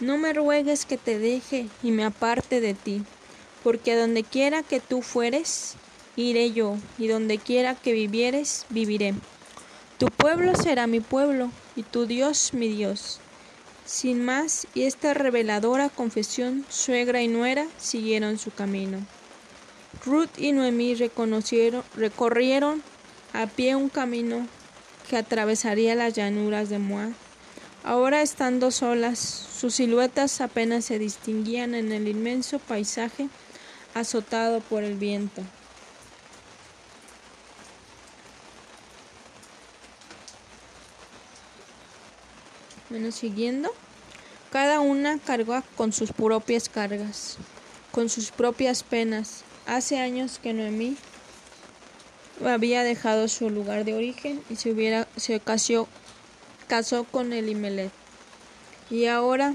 No 0.00 0.16
me 0.16 0.32
ruegues 0.32 0.86
que 0.86 0.96
te 0.96 1.18
deje 1.18 1.68
y 1.82 1.90
me 1.90 2.04
aparte 2.04 2.62
de 2.62 2.72
ti, 2.72 3.02
porque 3.66 3.94
a 3.94 3.98
donde 3.98 4.22
quiera 4.22 4.62
que 4.62 4.78
tú 4.78 5.02
fueres, 5.02 5.74
iré 6.14 6.52
yo, 6.52 6.76
y 6.98 7.08
donde 7.08 7.38
quiera 7.38 7.74
que 7.74 7.90
vivieres, 7.90 8.64
viviré. 8.68 9.12
Tu 9.98 10.06
pueblo 10.06 10.54
será 10.54 10.86
mi 10.86 11.00
pueblo, 11.00 11.50
y 11.74 11.82
tu 11.82 12.06
Dios 12.06 12.54
mi 12.54 12.68
Dios. 12.68 13.18
Sin 13.84 14.24
más, 14.24 14.68
y 14.72 14.84
esta 14.84 15.14
reveladora 15.14 15.88
confesión, 15.88 16.64
suegra 16.68 17.22
y 17.22 17.26
nuera 17.26 17.66
siguieron 17.76 18.38
su 18.38 18.52
camino. 18.52 18.98
Ruth 20.04 20.38
y 20.38 20.52
Noemí 20.52 20.94
reconocieron, 20.94 21.82
recorrieron 21.96 22.84
a 23.32 23.48
pie 23.48 23.74
un 23.74 23.88
camino 23.88 24.46
que 25.10 25.16
atravesaría 25.16 25.96
las 25.96 26.14
llanuras 26.14 26.68
de 26.68 26.78
Moab. 26.78 27.14
Ahora 27.82 28.22
estando 28.22 28.70
solas, 28.70 29.18
sus 29.18 29.74
siluetas 29.74 30.40
apenas 30.40 30.84
se 30.84 31.00
distinguían 31.00 31.74
en 31.74 31.90
el 31.90 32.06
inmenso 32.06 32.60
paisaje 32.60 33.28
azotado 33.96 34.60
por 34.60 34.84
el 34.84 34.94
viento. 34.94 35.42
Bueno, 42.90 43.10
siguiendo, 43.10 43.72
cada 44.52 44.80
una 44.80 45.18
cargó 45.18 45.62
con 45.76 45.94
sus 45.94 46.12
propias 46.12 46.68
cargas, 46.68 47.38
con 47.90 48.10
sus 48.10 48.30
propias 48.30 48.82
penas. 48.82 49.44
Hace 49.66 49.98
años 49.98 50.38
que 50.42 50.52
Noemí 50.52 50.96
había 52.44 52.82
dejado 52.82 53.28
su 53.28 53.48
lugar 53.48 53.86
de 53.86 53.94
origen 53.94 54.42
y 54.50 54.56
se 54.56 54.70
hubiera 54.70 55.08
se 55.16 55.40
casó, 55.40 55.88
casó 56.68 57.04
con 57.04 57.32
Elimelech. 57.32 57.90
Y 58.90 59.06
ahora 59.06 59.54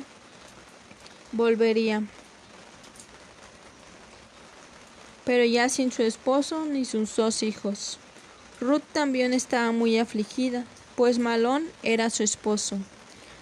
volvería. 1.31 2.03
Pero 5.25 5.46
ya 5.46 5.70
sin 5.70 5.92
su 5.92 6.04
esposo 6.04 6.66
ni 6.66 6.86
sus 6.86 7.16
dos 7.16 7.44
hijos. 7.44 8.00
Ruth 8.60 8.84
también 8.94 9.34
estaba 9.34 9.72
muy 9.72 9.98
afligida, 9.98 10.66
pues 10.96 11.20
Malón 11.20 11.63
era 11.84 12.10
su 12.10 12.24
esposo. 12.24 12.78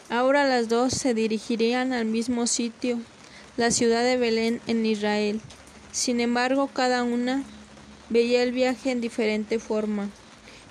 Ahora 0.10 0.48
las 0.48 0.70
dos 0.70 0.94
se 0.94 1.14
dirigirían 1.14 1.94
al 1.94 2.06
mismo 2.06 2.48
sitio, 2.48 3.00
la 3.58 3.72
ciudad 3.72 4.04
de 4.04 4.18
Belén 4.18 4.62
en 4.66 4.86
Israel. 4.86 5.42
Sin 5.92 6.20
embargo, 6.20 6.70
cada 6.74 7.04
una 7.04 7.44
veía 8.10 8.44
el 8.44 8.52
viaje 8.52 8.92
en 8.92 9.02
diferente 9.02 9.60
forma. 9.60 10.10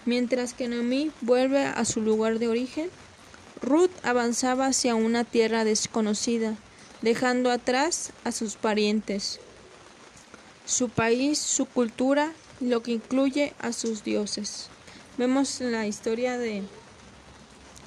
Mientras 0.07 0.55
que 0.55 0.69
Noemí 0.69 1.13
vuelve 1.21 1.65
a 1.65 1.85
su 1.85 2.01
lugar 2.01 2.39
de 2.39 2.49
origen, 2.49 2.91
Ruth 3.61 3.91
avanzaba 4.03 4.67
hacia 4.67 4.95
una 4.95 5.25
tierra 5.25 5.65
desconocida, 5.65 6.57
dejando 7.03 7.51
atrás 7.51 8.13
a 8.25 8.33
sus 8.33 8.57
parientes, 8.57 9.41
su 10.69 10.91
país, 10.91 11.39
su 11.39 11.65
cultura, 11.65 12.33
lo 12.61 12.83
que 12.83 12.93
incluye 12.93 13.55
a 13.59 13.73
sus 13.73 14.05
dioses. 14.05 14.69
Vemos 15.17 15.61
la 15.63 15.87
historia 15.87 16.37
de 16.37 16.63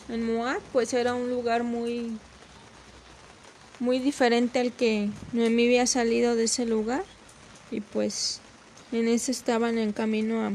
Moab, 0.09 0.59
pues 0.73 0.93
era 0.93 1.13
un 1.13 1.29
lugar 1.29 1.63
muy 1.63 2.17
muy 3.79 3.99
diferente 3.99 4.59
al 4.59 4.71
que 4.71 5.09
Noemí 5.31 5.65
había 5.65 5.87
salido 5.87 6.35
de 6.35 6.43
ese 6.43 6.65
lugar 6.65 7.03
y 7.71 7.81
pues 7.81 8.39
en 8.91 9.07
ese 9.07 9.31
estaban 9.31 9.77
en 9.77 9.91
camino 9.91 10.41
a, 10.45 10.51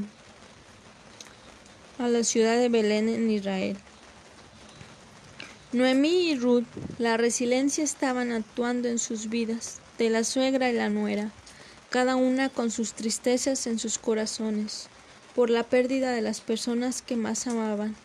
a 2.04 2.08
la 2.08 2.22
ciudad 2.22 2.56
de 2.58 2.68
Belén 2.68 3.08
en 3.08 3.30
Israel. 3.30 3.76
Noemí 5.72 6.30
y 6.30 6.36
Ruth, 6.36 6.66
la 6.98 7.16
resiliencia 7.16 7.82
estaban 7.82 8.32
actuando 8.32 8.88
en 8.88 8.98
sus 8.98 9.28
vidas, 9.28 9.80
de 9.98 10.10
la 10.10 10.22
suegra 10.22 10.70
y 10.70 10.74
la 10.74 10.88
nuera, 10.88 11.32
cada 11.96 12.14
una 12.14 12.50
con 12.50 12.70
sus 12.70 12.92
tristezas 12.92 13.66
en 13.66 13.78
sus 13.78 13.96
corazones, 13.96 14.88
por 15.34 15.48
la 15.48 15.62
pérdida 15.62 16.10
de 16.10 16.20
las 16.20 16.42
personas 16.42 17.00
que 17.00 17.16
más 17.16 17.46
amaban, 17.46 17.96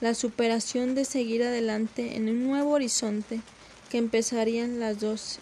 la 0.00 0.14
superación 0.14 0.94
de 0.94 1.04
seguir 1.04 1.42
adelante 1.42 2.14
en 2.14 2.28
un 2.28 2.44
nuevo 2.44 2.70
horizonte 2.70 3.40
que 3.90 3.98
empezarían 3.98 4.78
las 4.78 5.00
dos 5.00 5.40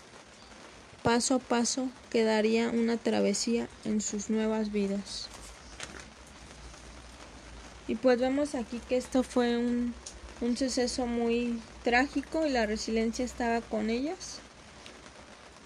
paso 1.03 1.35
a 1.35 1.39
paso 1.41 1.91
quedaría 2.09 2.71
una 2.71 2.97
travesía 2.97 3.69
en 3.85 4.01
sus 4.01 4.31
nuevas 4.31 4.73
vidas. 4.73 5.29
Y 7.87 7.97
pues 7.97 8.19
vemos 8.19 8.55
aquí 8.55 8.81
que 8.89 8.97
esto 8.97 9.23
fue 9.23 9.59
un, 9.59 9.93
un 10.41 10.57
suceso 10.57 11.07
muy 11.07 11.61
trágico 11.85 12.47
y 12.47 12.49
la 12.49 12.65
resiliencia 12.65 13.27
estaba 13.27 13.61
con 13.61 13.91
ellas. 13.91 14.39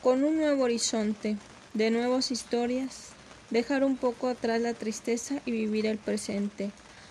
Con 0.03 0.25
un 0.25 0.37
nuevo 0.37 0.65
horizonte, 0.65 1.37
de 1.75 1.91
nuevas 1.91 2.31
historias, 2.31 3.11
dejar 3.51 3.85
un 3.85 3.97
poco 3.97 4.29
atrás 4.29 4.61
la 4.61 4.75
tristeza 4.75 5.43
y 5.45 5.53
vivir 5.53 5.87
el 5.87 5.99
presente, 5.99 6.71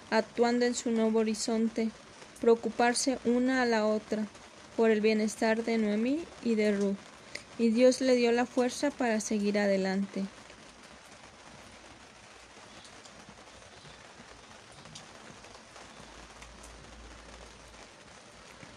actuando 0.10 0.66
en 0.66 0.74
su 0.74 0.92
nuevo 0.92 1.20
horizonte, 1.20 1.90
preocuparse 2.42 3.20
una 3.26 3.62
a 3.62 3.66
la 3.66 3.86
otra 3.86 4.26
por 4.76 4.90
el 4.90 5.02
bienestar 5.02 5.64
de 5.64 5.78
Noemí 5.78 6.20
y 6.44 6.56
de 6.56 6.76
Ruth 6.76 6.98
y 7.58 7.70
Dios 7.70 8.02
le 8.02 8.16
dio 8.16 8.32
la 8.32 8.46
fuerza 8.46 8.92
para 8.92 9.20
seguir 9.20 9.60
adelante. 9.60 10.26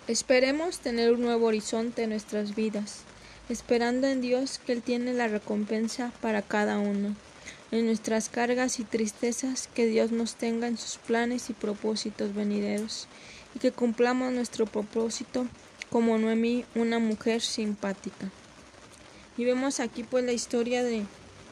Esperemos 0.06 0.78
tener 0.78 1.12
un 1.12 1.22
nuevo 1.22 1.46
horizonte 1.46 2.04
en 2.04 2.10
nuestras 2.10 2.54
vidas, 2.54 3.00
esperando 3.48 4.06
en 4.06 4.20
Dios 4.20 4.60
que 4.64 4.72
Él 4.72 4.82
tiene 4.82 5.12
la 5.12 5.28
recompensa 5.28 6.12
para 6.20 6.42
cada 6.42 6.78
uno, 6.78 7.14
en 7.70 7.86
nuestras 7.86 8.28
cargas 8.28 8.78
y 8.80 8.84
tristezas, 8.84 9.68
que 9.72 9.86
Dios 9.86 10.12
nos 10.12 10.34
tenga 10.34 10.66
en 10.66 10.78
sus 10.78 10.98
planes 10.98 11.50
y 11.50 11.52
propósitos 11.52 12.34
venideros, 12.34 13.08
y 13.54 13.58
que 13.58 13.72
cumplamos 13.72 14.32
nuestro 14.32 14.66
propósito 14.66 15.46
como 15.90 16.18
Noemí, 16.18 16.64
una 16.74 16.98
mujer 16.98 17.40
simpática. 17.40 18.30
Y 19.36 19.44
vemos 19.44 19.80
aquí 19.80 20.02
pues 20.02 20.24
la 20.24 20.32
historia 20.32 20.82
de, 20.82 21.04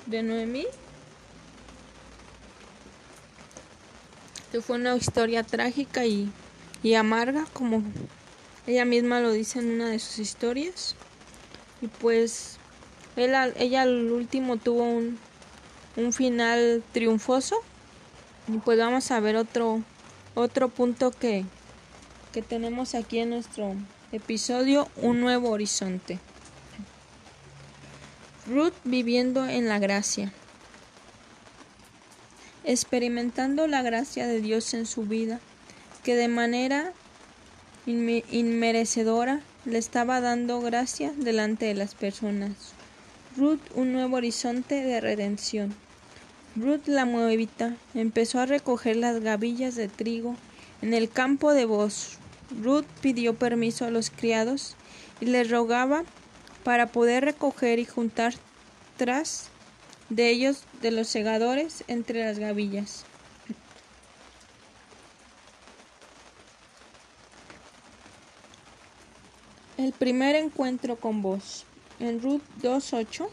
de 0.06 0.22
Noemí. 0.22 0.66
Que 4.50 4.60
fue 4.60 4.76
una 4.76 4.96
historia 4.96 5.42
trágica 5.42 6.06
y, 6.06 6.30
y 6.82 6.94
amarga, 6.94 7.46
como 7.52 7.82
ella 8.66 8.84
misma 8.84 9.20
lo 9.20 9.32
dice 9.32 9.58
en 9.58 9.70
una 9.70 9.88
de 9.90 9.98
sus 9.98 10.18
historias. 10.18 10.96
Y 11.84 11.88
pues 11.88 12.56
ella, 13.14 13.82
al 13.82 14.10
último 14.10 14.56
tuvo 14.56 14.84
un, 14.84 15.18
un 15.96 16.14
final 16.14 16.82
triunfoso. 16.92 17.56
Y 18.48 18.56
pues 18.56 18.78
vamos 18.78 19.10
a 19.10 19.20
ver 19.20 19.36
otro, 19.36 19.82
otro 20.34 20.70
punto 20.70 21.10
que, 21.10 21.44
que 22.32 22.40
tenemos 22.40 22.94
aquí 22.94 23.18
en 23.18 23.30
nuestro 23.30 23.74
episodio, 24.12 24.88
un 24.96 25.20
nuevo 25.20 25.50
horizonte. 25.50 26.18
Ruth 28.46 28.72
viviendo 28.84 29.46
en 29.46 29.68
la 29.68 29.78
gracia. 29.78 30.32
Experimentando 32.64 33.66
la 33.66 33.82
gracia 33.82 34.26
de 34.26 34.40
Dios 34.40 34.72
en 34.72 34.86
su 34.86 35.02
vida, 35.02 35.38
que 36.02 36.16
de 36.16 36.28
manera 36.28 36.94
inmerecedora 37.84 39.42
le 39.64 39.78
estaba 39.78 40.20
dando 40.20 40.60
gracia 40.60 41.12
delante 41.16 41.66
de 41.66 41.74
las 41.74 41.94
personas. 41.94 42.72
Ruth 43.36 43.60
un 43.74 43.92
nuevo 43.92 44.16
horizonte 44.16 44.82
de 44.82 45.00
redención. 45.00 45.74
Ruth 46.56 46.86
la 46.86 47.04
moabita 47.04 47.76
empezó 47.94 48.40
a 48.40 48.46
recoger 48.46 48.96
las 48.96 49.20
gavillas 49.20 49.74
de 49.74 49.88
trigo 49.88 50.36
en 50.82 50.94
el 50.94 51.08
campo 51.08 51.52
de 51.52 51.64
Boz. 51.64 52.18
Ruth 52.62 52.86
pidió 53.00 53.34
permiso 53.34 53.84
a 53.84 53.90
los 53.90 54.10
criados 54.10 54.76
y 55.20 55.26
les 55.26 55.50
rogaba 55.50 56.04
para 56.62 56.86
poder 56.86 57.24
recoger 57.24 57.78
y 57.78 57.84
juntar 57.84 58.34
tras 58.96 59.48
de 60.10 60.30
ellos 60.30 60.62
de 60.82 60.90
los 60.90 61.08
segadores 61.08 61.84
entre 61.88 62.24
las 62.24 62.38
gavillas. 62.38 63.04
El 69.84 69.92
primer 69.92 70.34
encuentro 70.34 70.96
con 70.96 71.20
vos. 71.20 71.66
En 72.00 72.22
Ruth 72.22 72.40
2.8. 72.62 73.28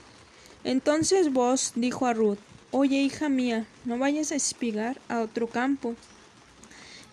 Entonces 0.66 1.32
vos 1.32 1.72
dijo 1.76 2.08
a 2.08 2.14
Ruth, 2.14 2.40
Oye 2.72 2.98
hija 2.98 3.30
mía, 3.30 3.66
no 3.86 3.98
vayas 3.98 4.34
a 4.34 4.36
espigar 4.36 5.00
a 5.08 5.22
otro 5.22 5.48
campo, 5.48 5.96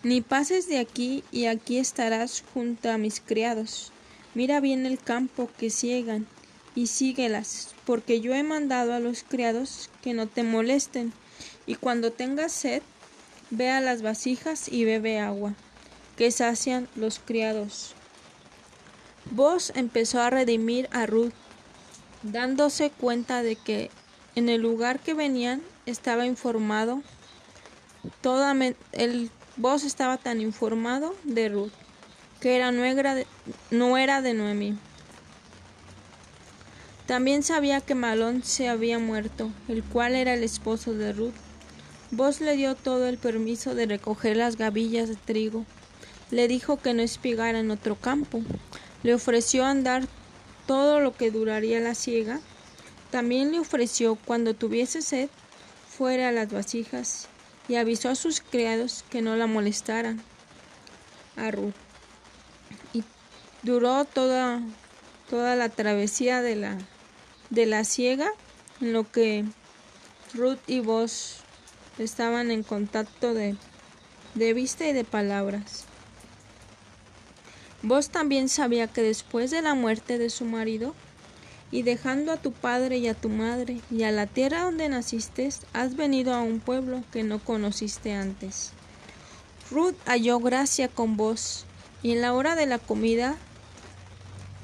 ni 0.03 0.19
pases 0.19 0.67
de 0.67 0.77
aquí 0.77 1.23
y 1.31 1.45
aquí 1.45 1.77
estarás 1.77 2.43
junto 2.53 2.91
a 2.91 2.97
mis 2.97 3.21
criados. 3.21 3.93
mira 4.33 4.59
bien 4.59 4.85
el 4.85 4.99
campo 4.99 5.49
que 5.57 5.69
ciegan 5.69 6.27
y 6.75 6.87
síguelas, 6.87 7.73
porque 7.85 8.19
yo 8.19 8.33
he 8.33 8.43
mandado 8.43 8.91
a 8.93 8.99
los 8.99 9.23
criados 9.23 9.89
que 10.01 10.13
no 10.13 10.27
te 10.27 10.43
molesten, 10.43 11.13
y 11.65 11.75
cuando 11.75 12.11
tengas 12.11 12.51
sed, 12.51 12.81
ve 13.51 13.69
a 13.69 13.79
las 13.79 14.01
vasijas 14.01 14.67
y 14.67 14.83
bebe 14.83 15.17
agua, 15.17 15.53
que 16.17 16.29
sacian 16.29 16.89
los 16.97 17.19
criados. 17.19 17.95
Vos 19.31 19.71
empezó 19.75 20.21
a 20.21 20.29
redimir 20.29 20.89
a 20.91 21.05
Ruth, 21.05 21.33
dándose 22.23 22.89
cuenta 22.89 23.43
de 23.43 23.55
que 23.55 23.91
en 24.35 24.49
el 24.49 24.61
lugar 24.61 24.99
que 24.99 25.13
venían 25.13 25.61
estaba 25.85 26.25
informado, 26.25 27.01
toda 28.21 28.55
el 28.91 29.31
vos 29.59 29.83
estaba 29.83 30.17
tan 30.17 30.39
informado 30.39 31.13
de 31.23 31.49
Ruth, 31.49 31.73
que 32.39 32.55
era 32.55 32.71
nuera 32.71 33.13
de, 33.13 33.27
no 33.71 33.97
era 33.97 34.21
de 34.21 34.33
Noemí. 34.33 34.77
También 37.05 37.43
sabía 37.43 37.81
que 37.81 37.95
Malón 37.95 38.43
se 38.43 38.69
había 38.69 38.99
muerto, 38.99 39.51
el 39.67 39.83
cual 39.83 40.15
era 40.15 40.33
el 40.33 40.43
esposo 40.43 40.93
de 40.93 41.11
Ruth. 41.11 41.33
Vos 42.11 42.39
le 42.39 42.55
dio 42.55 42.75
todo 42.75 43.07
el 43.07 43.17
permiso 43.17 43.75
de 43.75 43.85
recoger 43.85 44.37
las 44.37 44.55
gavillas 44.55 45.09
de 45.09 45.15
trigo. 45.15 45.65
Le 46.31 46.47
dijo 46.47 46.77
que 46.77 46.93
no 46.93 47.01
espigara 47.01 47.59
en 47.59 47.71
otro 47.71 47.95
campo. 47.95 48.41
Le 49.03 49.13
ofreció 49.13 49.65
andar 49.65 50.07
todo 50.67 50.99
lo 50.99 51.15
que 51.15 51.31
duraría 51.31 51.79
la 51.79 51.95
siega. 51.95 52.41
También 53.11 53.51
le 53.51 53.59
ofreció, 53.59 54.15
cuando 54.15 54.53
tuviese 54.53 55.01
sed, 55.01 55.29
fuera 55.89 56.29
a 56.29 56.31
las 56.31 56.51
vasijas 56.51 57.27
y 57.67 57.75
avisó 57.75 58.09
a 58.09 58.15
sus 58.15 58.41
criados 58.41 59.03
que 59.09 59.21
no 59.21 59.35
la 59.35 59.47
molestaran 59.47 60.21
a 61.37 61.51
Ruth. 61.51 61.73
Y 62.93 63.03
duró 63.63 64.05
toda, 64.05 64.61
toda 65.29 65.55
la 65.55 65.69
travesía 65.69 66.41
de 66.41 66.55
la, 66.55 66.77
de 67.49 67.65
la 67.65 67.83
siega, 67.83 68.31
en 68.81 68.93
lo 68.93 69.09
que 69.09 69.45
Ruth 70.33 70.59
y 70.67 70.79
vos 70.79 71.37
estaban 71.97 72.51
en 72.51 72.63
contacto 72.63 73.33
de, 73.33 73.55
de 74.35 74.53
vista 74.53 74.87
y 74.87 74.93
de 74.93 75.03
palabras. 75.03 75.88
Vos 77.81 78.09
también 78.09 78.49
sabía 78.49 78.87
que 78.87 79.01
después 79.01 79.51
de 79.51 79.61
la 79.61 79.73
muerte 79.73 80.17
de 80.17 80.29
su 80.29 80.45
marido, 80.45 80.93
y 81.71 81.83
dejando 81.83 82.31
a 82.31 82.37
tu 82.37 82.51
padre 82.51 82.97
y 82.97 83.07
a 83.07 83.13
tu 83.13 83.29
madre 83.29 83.79
y 83.91 84.03
a 84.03 84.11
la 84.11 84.25
tierra 84.25 84.63
donde 84.63 84.89
naciste, 84.89 85.49
has 85.73 85.95
venido 85.95 86.33
a 86.33 86.41
un 86.41 86.59
pueblo 86.59 87.03
que 87.11 87.23
no 87.23 87.39
conociste 87.39 88.13
antes. 88.13 88.71
Ruth 89.71 89.95
halló 90.05 90.39
gracia 90.39 90.87
con 90.87 91.15
vos, 91.15 91.65
y 92.01 92.11
en 92.11 92.21
la 92.21 92.33
hora 92.33 92.55
de 92.55 92.65
la 92.65 92.79
comida, 92.79 93.37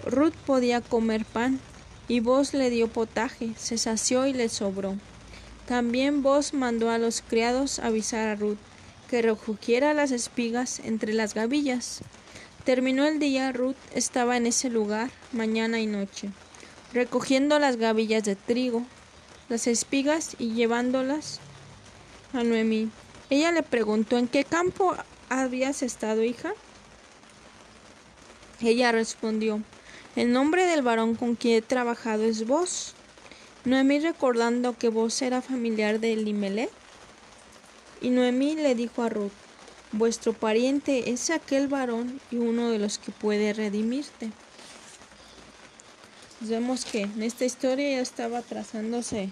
Ruth 0.06 0.34
podía 0.46 0.82
comer 0.82 1.26
pan, 1.26 1.60
y 2.08 2.20
vos 2.20 2.54
le 2.54 2.70
dio 2.70 2.88
potaje, 2.88 3.52
se 3.56 3.78
sació 3.78 4.28
y 4.28 4.34
le 4.34 4.50
sobró. 4.50 4.96
También 5.68 6.22
vos 6.22 6.54
mandó 6.54 6.90
a 6.90 6.98
los 6.98 7.22
criados 7.22 7.80
avisar 7.80 8.28
a 8.28 8.36
Ruth 8.36 8.58
que 9.10 9.22
recogiera 9.22 9.94
las 9.94 10.12
espigas 10.12 10.80
entre 10.84 11.14
las 11.14 11.34
gavillas. 11.34 12.02
Terminó 12.66 13.06
el 13.06 13.20
día, 13.20 13.52
Ruth 13.52 13.76
estaba 13.94 14.38
en 14.38 14.48
ese 14.48 14.72
lugar 14.72 15.12
mañana 15.32 15.80
y 15.80 15.86
noche 15.86 16.32
recogiendo 16.96 17.60
las 17.60 17.76
gavillas 17.76 18.24
de 18.24 18.36
trigo, 18.36 18.84
las 19.50 19.68
espigas 19.68 20.36
y 20.40 20.54
llevándolas 20.54 21.42
a 22.34 22.42
Noemí. 22.44 22.90
Ella 23.30 23.52
le 23.52 23.62
preguntó 23.62 24.18
¿En 24.18 24.28
qué 24.28 24.46
campo 24.46 24.96
habías 25.30 25.84
estado, 25.84 26.24
hija? 26.24 26.54
Ella 28.62 28.92
respondió 28.94 29.62
El 30.16 30.32
nombre 30.32 30.66
del 30.66 30.82
varón 30.82 31.16
con 31.16 31.36
quien 31.36 31.58
he 31.58 31.62
trabajado 31.62 32.24
es 32.24 32.48
vos. 32.48 32.96
Noemí 33.66 34.00
recordando 34.00 34.78
que 34.78 34.90
vos 34.90 35.22
era 35.22 35.42
familiar 35.42 36.00
de 36.00 36.14
Elimelech. 36.14 36.72
Y 38.02 38.10
Noemí 38.10 38.56
le 38.56 38.74
dijo 38.74 39.04
a 39.04 39.10
Ruth 39.10 39.45
Vuestro 39.98 40.34
pariente 40.34 41.12
es 41.12 41.30
aquel 41.30 41.70
varón 41.70 42.20
y 42.30 42.36
uno 42.36 42.70
de 42.70 42.80
los 42.80 42.98
que 42.98 43.14
puede 43.14 43.54
redimirte. 43.54 44.30
Vemos 46.42 46.84
que 46.84 47.04
en 47.04 47.24
esta 47.24 47.46
historia 47.46 47.92
ya 47.92 48.02
estaba 48.02 48.42
trazándose 48.42 49.30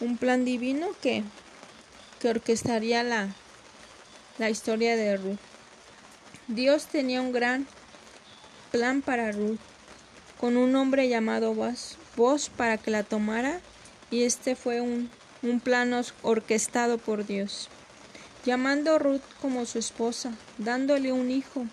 un 0.00 0.18
plan 0.18 0.44
divino 0.44 0.88
que, 1.00 1.24
que 2.20 2.28
orquestaría 2.28 3.02
la, 3.04 3.28
la 4.36 4.50
historia 4.50 4.96
de 4.96 5.16
Ruth. 5.16 5.38
Dios 6.46 6.84
tenía 6.88 7.22
un 7.22 7.32
gran 7.32 7.66
plan 8.72 9.00
para 9.00 9.32
Ruth, 9.32 9.60
con 10.38 10.58
un 10.58 10.76
hombre 10.76 11.08
llamado 11.08 11.54
Vos, 11.54 12.50
para 12.54 12.76
que 12.76 12.90
la 12.90 13.02
tomara, 13.02 13.60
y 14.10 14.24
este 14.24 14.56
fue 14.56 14.82
un, 14.82 15.08
un 15.42 15.58
plan 15.58 15.94
orquestado 16.20 16.98
por 16.98 17.26
Dios, 17.26 17.70
llamando 18.46 18.94
a 18.94 18.98
Ruth 18.98 19.20
como 19.42 19.66
su 19.66 19.78
esposa, 19.78 20.32
dándole 20.56 21.12
un 21.12 21.30
hijo, 21.30 21.66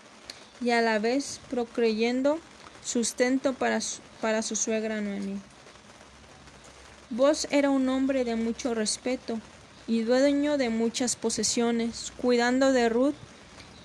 y 0.59 0.71
a 0.71 0.81
la 0.81 0.97
vez 0.97 1.39
procreyendo 1.49 2.39
sustento 2.83 3.53
para 3.53 3.79
su, 3.79 4.01
para 4.19 4.41
su 4.41 4.55
suegra 4.55 4.99
Noemí. 4.99 5.39
Vos 7.11 7.47
era 7.51 7.69
un 7.69 7.87
hombre 7.89 8.25
de 8.25 8.35
mucho 8.35 8.73
respeto 8.73 9.39
y 9.85 10.01
dueño 10.01 10.57
de 10.57 10.69
muchas 10.69 11.15
posesiones, 11.15 12.11
cuidando 12.17 12.71
de 12.73 12.89
Ruth 12.89 13.15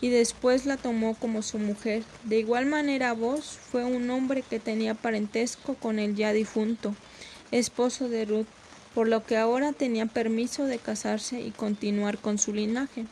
y 0.00 0.08
después 0.08 0.64
la 0.64 0.78
tomó 0.78 1.14
como 1.14 1.42
su 1.42 1.58
mujer. 1.58 2.04
De 2.24 2.38
igual 2.38 2.64
manera 2.64 3.12
vos 3.12 3.58
fue 3.70 3.84
un 3.84 4.08
hombre 4.08 4.42
que 4.42 4.60
tenía 4.60 4.94
parentesco 4.94 5.74
con 5.74 5.98
el 5.98 6.14
ya 6.14 6.32
difunto, 6.32 6.94
esposo 7.50 8.08
de 8.08 8.24
Ruth, 8.24 8.46
por 8.98 9.06
lo 9.06 9.24
que 9.24 9.36
ahora 9.36 9.72
tenía 9.72 10.06
permiso 10.06 10.64
de 10.64 10.80
casarse 10.80 11.40
y 11.40 11.52
continuar 11.52 12.18
con 12.18 12.36
su 12.36 12.52
linaje. 12.52 13.06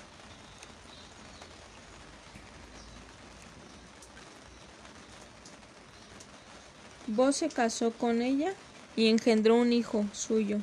Vos 7.06 7.36
se 7.36 7.48
casó 7.50 7.92
con 7.92 8.20
ella 8.20 8.52
y 8.96 9.06
engendró 9.06 9.54
un 9.54 9.72
hijo 9.72 10.04
suyo, 10.12 10.58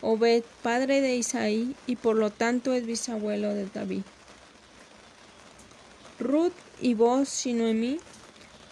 Obed, 0.00 0.42
padre 0.64 1.00
de 1.00 1.14
Isaí, 1.14 1.76
y 1.86 1.94
por 1.94 2.16
lo 2.16 2.30
tanto 2.30 2.72
es 2.72 2.84
bisabuelo 2.84 3.54
de 3.54 3.66
David. 3.66 4.02
Ruth 6.18 6.50
y 6.80 6.94
vos 6.94 7.46
y 7.46 8.00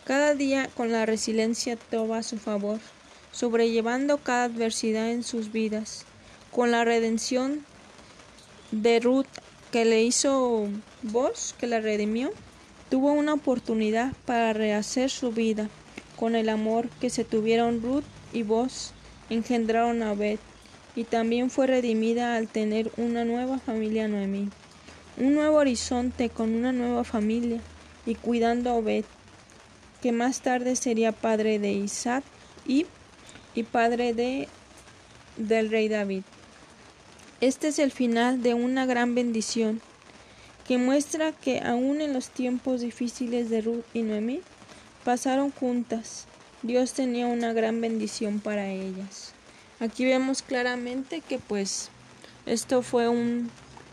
cada 0.04 0.34
día 0.34 0.68
con 0.74 0.90
la 0.90 1.06
resiliencia 1.06 1.76
toba 1.76 2.18
a 2.18 2.22
su 2.24 2.38
favor, 2.38 2.80
sobrellevando 3.32 4.18
cada 4.18 4.44
adversidad 4.44 5.10
en 5.10 5.24
sus 5.24 5.50
vidas, 5.50 6.04
con 6.50 6.70
la 6.70 6.84
redención 6.84 7.64
de 8.70 9.00
Ruth 9.00 9.26
que 9.70 9.84
le 9.84 10.02
hizo 10.02 10.68
vos, 11.02 11.54
que 11.58 11.66
la 11.66 11.80
redimió, 11.80 12.30
tuvo 12.90 13.12
una 13.12 13.32
oportunidad 13.32 14.12
para 14.26 14.52
rehacer 14.52 15.10
su 15.10 15.32
vida. 15.32 15.70
Con 16.16 16.36
el 16.36 16.50
amor 16.50 16.88
que 17.00 17.10
se 17.10 17.24
tuvieron 17.24 17.82
Ruth 17.82 18.04
y 18.32 18.42
vos, 18.42 18.92
engendraron 19.30 20.02
a 20.02 20.12
Obed, 20.12 20.38
y 20.94 21.04
también 21.04 21.50
fue 21.50 21.66
redimida 21.66 22.36
al 22.36 22.48
tener 22.48 22.92
una 22.98 23.24
nueva 23.24 23.58
familia 23.58 24.08
Noemí, 24.08 24.50
un 25.16 25.34
nuevo 25.34 25.56
horizonte 25.56 26.28
con 26.28 26.54
una 26.54 26.72
nueva 26.72 27.02
familia, 27.02 27.60
y 28.04 28.14
cuidando 28.14 28.70
a 28.70 28.74
Obed, 28.74 29.04
que 30.02 30.12
más 30.12 30.42
tarde 30.42 30.76
sería 30.76 31.12
padre 31.12 31.58
de 31.58 31.72
Isaac 31.72 32.24
y, 32.66 32.86
y 33.54 33.62
padre 33.64 34.14
de, 34.14 34.48
del 35.36 35.70
rey 35.70 35.88
David. 35.88 36.22
Este 37.40 37.68
es 37.68 37.78
el 37.78 37.90
final 37.90 38.42
de 38.42 38.54
una 38.54 38.86
gran 38.86 39.14
bendición 39.14 39.80
que 40.66 40.78
muestra 40.78 41.32
que 41.32 41.60
aún 41.60 42.00
en 42.00 42.12
los 42.12 42.30
tiempos 42.30 42.80
difíciles 42.80 43.50
de 43.50 43.62
Ruth 43.62 43.84
y 43.92 44.02
Noemí, 44.02 44.40
Pasaron 45.04 45.50
juntas. 45.50 46.26
Dios 46.62 46.92
tenía 46.92 47.26
una 47.26 47.52
gran 47.52 47.80
bendición 47.80 48.38
para 48.38 48.68
ellas. 48.68 49.32
Aquí 49.80 50.04
vemos 50.04 50.42
claramente 50.42 51.20
que 51.20 51.40
pues 51.40 51.88
esto 52.46 52.82
fue 52.82 53.08
un, 53.08 53.50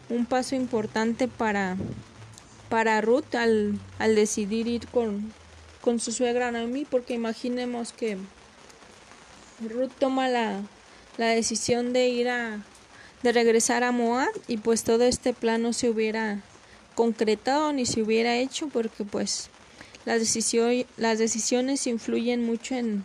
un 0.09 0.27
paso 0.27 0.55
importante 0.55 1.27
para, 1.27 1.77
para 2.69 3.01
Ruth 3.01 3.33
al, 3.33 3.79
al 3.97 4.13
decidir 4.13 4.67
ir 4.67 4.87
con, 4.87 5.33
con 5.81 5.99
su 5.99 6.11
suegra 6.11 6.51
Naomi, 6.51 6.85
porque 6.85 7.15
imaginemos 7.15 7.91
que 7.91 8.19
Ruth 9.61 9.91
toma 9.99 10.29
la, 10.29 10.61
la 11.17 11.27
decisión 11.27 11.93
de 11.93 12.07
ir 12.07 12.29
a 12.29 12.59
de 13.23 13.31
regresar 13.31 13.83
a 13.83 13.91
Moab 13.91 14.29
y 14.47 14.57
pues 14.57 14.83
todo 14.83 15.03
este 15.03 15.33
plan 15.33 15.61
no 15.61 15.73
se 15.73 15.89
hubiera 15.89 16.41
concretado 16.95 17.73
ni 17.73 17.85
se 17.85 18.01
hubiera 18.01 18.37
hecho 18.37 18.67
porque 18.67 19.03
pues 19.03 19.49
las, 20.05 20.21
las 20.97 21.19
decisiones 21.19 21.87
influyen 21.87 22.45
mucho 22.45 22.75
en, 22.75 23.03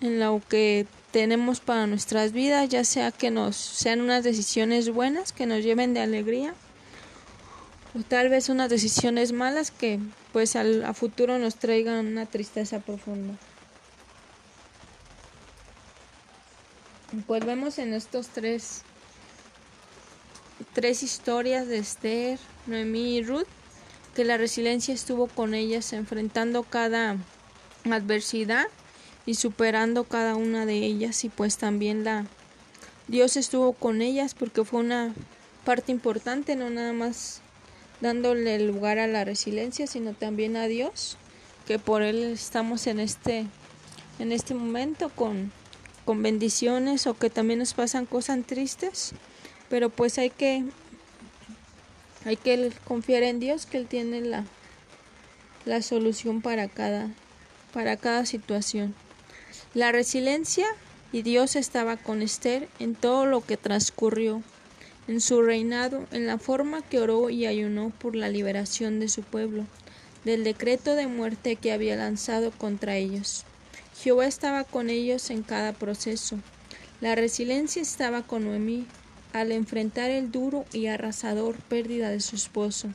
en 0.00 0.20
lo 0.20 0.40
que 0.48 0.86
tenemos 1.10 1.60
para 1.60 1.86
nuestras 1.86 2.32
vidas, 2.32 2.68
ya 2.68 2.84
sea 2.84 3.10
que 3.10 3.30
nos 3.30 3.56
sean 3.56 4.00
unas 4.00 4.24
decisiones 4.24 4.90
buenas 4.90 5.32
que 5.32 5.46
nos 5.46 5.62
lleven 5.62 5.92
de 5.92 6.00
alegría 6.00 6.54
o 7.98 8.02
tal 8.02 8.28
vez 8.28 8.48
unas 8.48 8.70
decisiones 8.70 9.32
malas 9.32 9.70
que 9.70 9.98
pues 10.32 10.56
al, 10.56 10.84
a 10.84 10.94
futuro 10.94 11.38
nos 11.38 11.56
traigan 11.56 12.06
una 12.06 12.26
tristeza 12.26 12.78
profunda. 12.78 13.34
Pues 17.26 17.44
vemos 17.44 17.78
en 17.78 17.92
estos 17.92 18.28
tres 18.28 18.82
tres 20.74 21.02
historias 21.02 21.66
de 21.66 21.78
Esther, 21.78 22.38
Noemí 22.66 23.16
y 23.16 23.22
Ruth 23.24 23.48
que 24.14 24.24
la 24.24 24.36
resiliencia 24.36 24.94
estuvo 24.94 25.26
con 25.26 25.54
ellas 25.54 25.92
enfrentando 25.92 26.62
cada 26.62 27.16
adversidad 27.90 28.66
y 29.26 29.34
superando 29.34 30.04
cada 30.04 30.36
una 30.36 30.66
de 30.66 30.76
ellas. 30.76 31.24
Y 31.24 31.30
pues 31.30 31.58
también 31.58 32.04
la 32.04 32.26
Dios 33.08 33.36
estuvo 33.36 33.72
con 33.72 34.02
ellas 34.02 34.34
porque 34.34 34.64
fue 34.64 34.78
una 34.78 35.12
parte 35.64 35.90
importante, 35.90 36.54
no 36.54 36.70
nada 36.70 36.92
más 36.92 37.40
dándole 38.00 38.60
lugar 38.60 39.00
a 39.00 39.08
la 39.08 39.24
resiliencia, 39.24 39.88
sino 39.88 40.14
también 40.14 40.56
a 40.56 40.68
Dios, 40.68 41.16
que 41.66 41.80
por 41.80 42.02
él 42.02 42.22
estamos 42.22 42.86
en 42.86 43.00
este 43.00 43.46
en 44.20 44.30
este 44.30 44.54
momento 44.54 45.08
con 45.08 45.50
con 46.10 46.24
bendiciones 46.24 47.06
o 47.06 47.14
que 47.14 47.30
también 47.30 47.60
nos 47.60 47.72
pasan 47.72 48.04
cosas 48.04 48.44
tristes, 48.44 49.12
pero 49.68 49.90
pues 49.90 50.18
hay 50.18 50.30
que 50.30 50.64
hay 52.24 52.34
que 52.34 52.72
confiar 52.82 53.22
en 53.22 53.38
Dios 53.38 53.64
que 53.64 53.78
él 53.78 53.86
tiene 53.86 54.20
la 54.20 54.44
la 55.66 55.82
solución 55.82 56.42
para 56.42 56.66
cada 56.66 57.10
para 57.72 57.96
cada 57.96 58.26
situación. 58.26 58.92
La 59.72 59.92
resiliencia 59.92 60.66
y 61.12 61.22
Dios 61.22 61.54
estaba 61.54 61.96
con 61.96 62.22
Esther 62.22 62.68
en 62.80 62.96
todo 62.96 63.24
lo 63.24 63.42
que 63.42 63.56
transcurrió 63.56 64.42
en 65.06 65.20
su 65.20 65.42
reinado, 65.42 66.08
en 66.10 66.26
la 66.26 66.38
forma 66.38 66.82
que 66.82 66.98
oró 66.98 67.30
y 67.30 67.46
ayunó 67.46 67.90
por 67.90 68.16
la 68.16 68.28
liberación 68.28 68.98
de 68.98 69.08
su 69.08 69.22
pueblo, 69.22 69.64
del 70.24 70.42
decreto 70.42 70.96
de 70.96 71.06
muerte 71.06 71.54
que 71.54 71.70
había 71.70 71.94
lanzado 71.94 72.50
contra 72.50 72.96
ellos. 72.96 73.44
Jehová 74.02 74.26
estaba 74.26 74.64
con 74.64 74.88
ellos 74.88 75.28
en 75.28 75.42
cada 75.42 75.74
proceso. 75.74 76.38
La 77.02 77.14
resiliencia 77.14 77.82
estaba 77.82 78.22
con 78.22 78.44
Noemí 78.44 78.86
al 79.34 79.52
enfrentar 79.52 80.10
el 80.10 80.32
duro 80.32 80.64
y 80.72 80.86
arrasador 80.86 81.56
pérdida 81.56 82.08
de 82.08 82.20
su 82.20 82.34
esposo, 82.34 82.88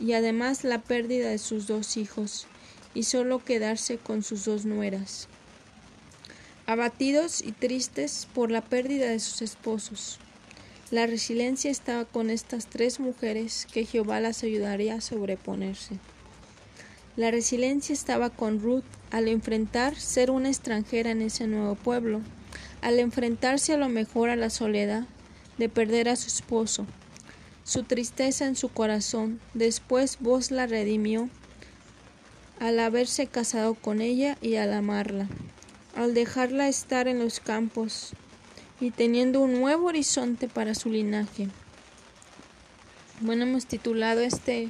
y 0.00 0.14
además 0.14 0.64
la 0.64 0.78
pérdida 0.80 1.28
de 1.28 1.36
sus 1.36 1.66
dos 1.66 1.98
hijos, 1.98 2.46
y 2.94 3.02
solo 3.02 3.44
quedarse 3.44 3.98
con 3.98 4.22
sus 4.22 4.46
dos 4.46 4.64
nueras. 4.64 5.28
Abatidos 6.64 7.42
y 7.42 7.52
tristes 7.52 8.26
por 8.34 8.50
la 8.50 8.62
pérdida 8.62 9.10
de 9.10 9.20
sus 9.20 9.42
esposos, 9.42 10.18
la 10.90 11.06
resiliencia 11.06 11.70
estaba 11.70 12.06
con 12.06 12.30
estas 12.30 12.66
tres 12.66 13.00
mujeres 13.00 13.66
que 13.70 13.84
Jehová 13.84 14.20
las 14.20 14.42
ayudaría 14.42 14.94
a 14.94 15.00
sobreponerse. 15.02 15.98
La 17.18 17.32
resiliencia 17.32 17.92
estaba 17.92 18.30
con 18.30 18.60
Ruth 18.60 18.84
al 19.10 19.26
enfrentar 19.26 19.96
ser 19.96 20.30
una 20.30 20.50
extranjera 20.50 21.10
en 21.10 21.20
ese 21.20 21.48
nuevo 21.48 21.74
pueblo, 21.74 22.20
al 22.80 23.00
enfrentarse 23.00 23.72
a 23.72 23.76
lo 23.76 23.88
mejor 23.88 24.30
a 24.30 24.36
la 24.36 24.50
soledad 24.50 25.02
de 25.56 25.68
perder 25.68 26.08
a 26.08 26.14
su 26.14 26.28
esposo, 26.28 26.86
su 27.64 27.82
tristeza 27.82 28.46
en 28.46 28.54
su 28.54 28.68
corazón, 28.68 29.40
después 29.52 30.18
vos 30.20 30.52
la 30.52 30.68
redimió 30.68 31.28
al 32.60 32.78
haberse 32.78 33.26
casado 33.26 33.74
con 33.74 34.00
ella 34.00 34.38
y 34.40 34.54
al 34.54 34.72
amarla, 34.72 35.26
al 35.96 36.14
dejarla 36.14 36.68
estar 36.68 37.08
en 37.08 37.18
los 37.18 37.40
campos, 37.40 38.12
y 38.80 38.92
teniendo 38.92 39.40
un 39.40 39.54
nuevo 39.54 39.88
horizonte 39.88 40.46
para 40.46 40.76
su 40.76 40.88
linaje. 40.88 41.48
Bueno, 43.20 43.42
hemos 43.42 43.66
titulado 43.66 44.20
este 44.20 44.68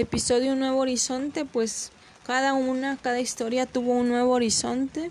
episodio 0.00 0.52
Un 0.52 0.60
nuevo 0.60 0.78
horizonte, 0.78 1.44
pues 1.44 1.90
cada 2.24 2.54
una, 2.54 2.96
cada 2.96 3.20
historia 3.20 3.66
tuvo 3.66 3.92
un 3.92 4.08
nuevo 4.08 4.32
horizonte. 4.32 5.10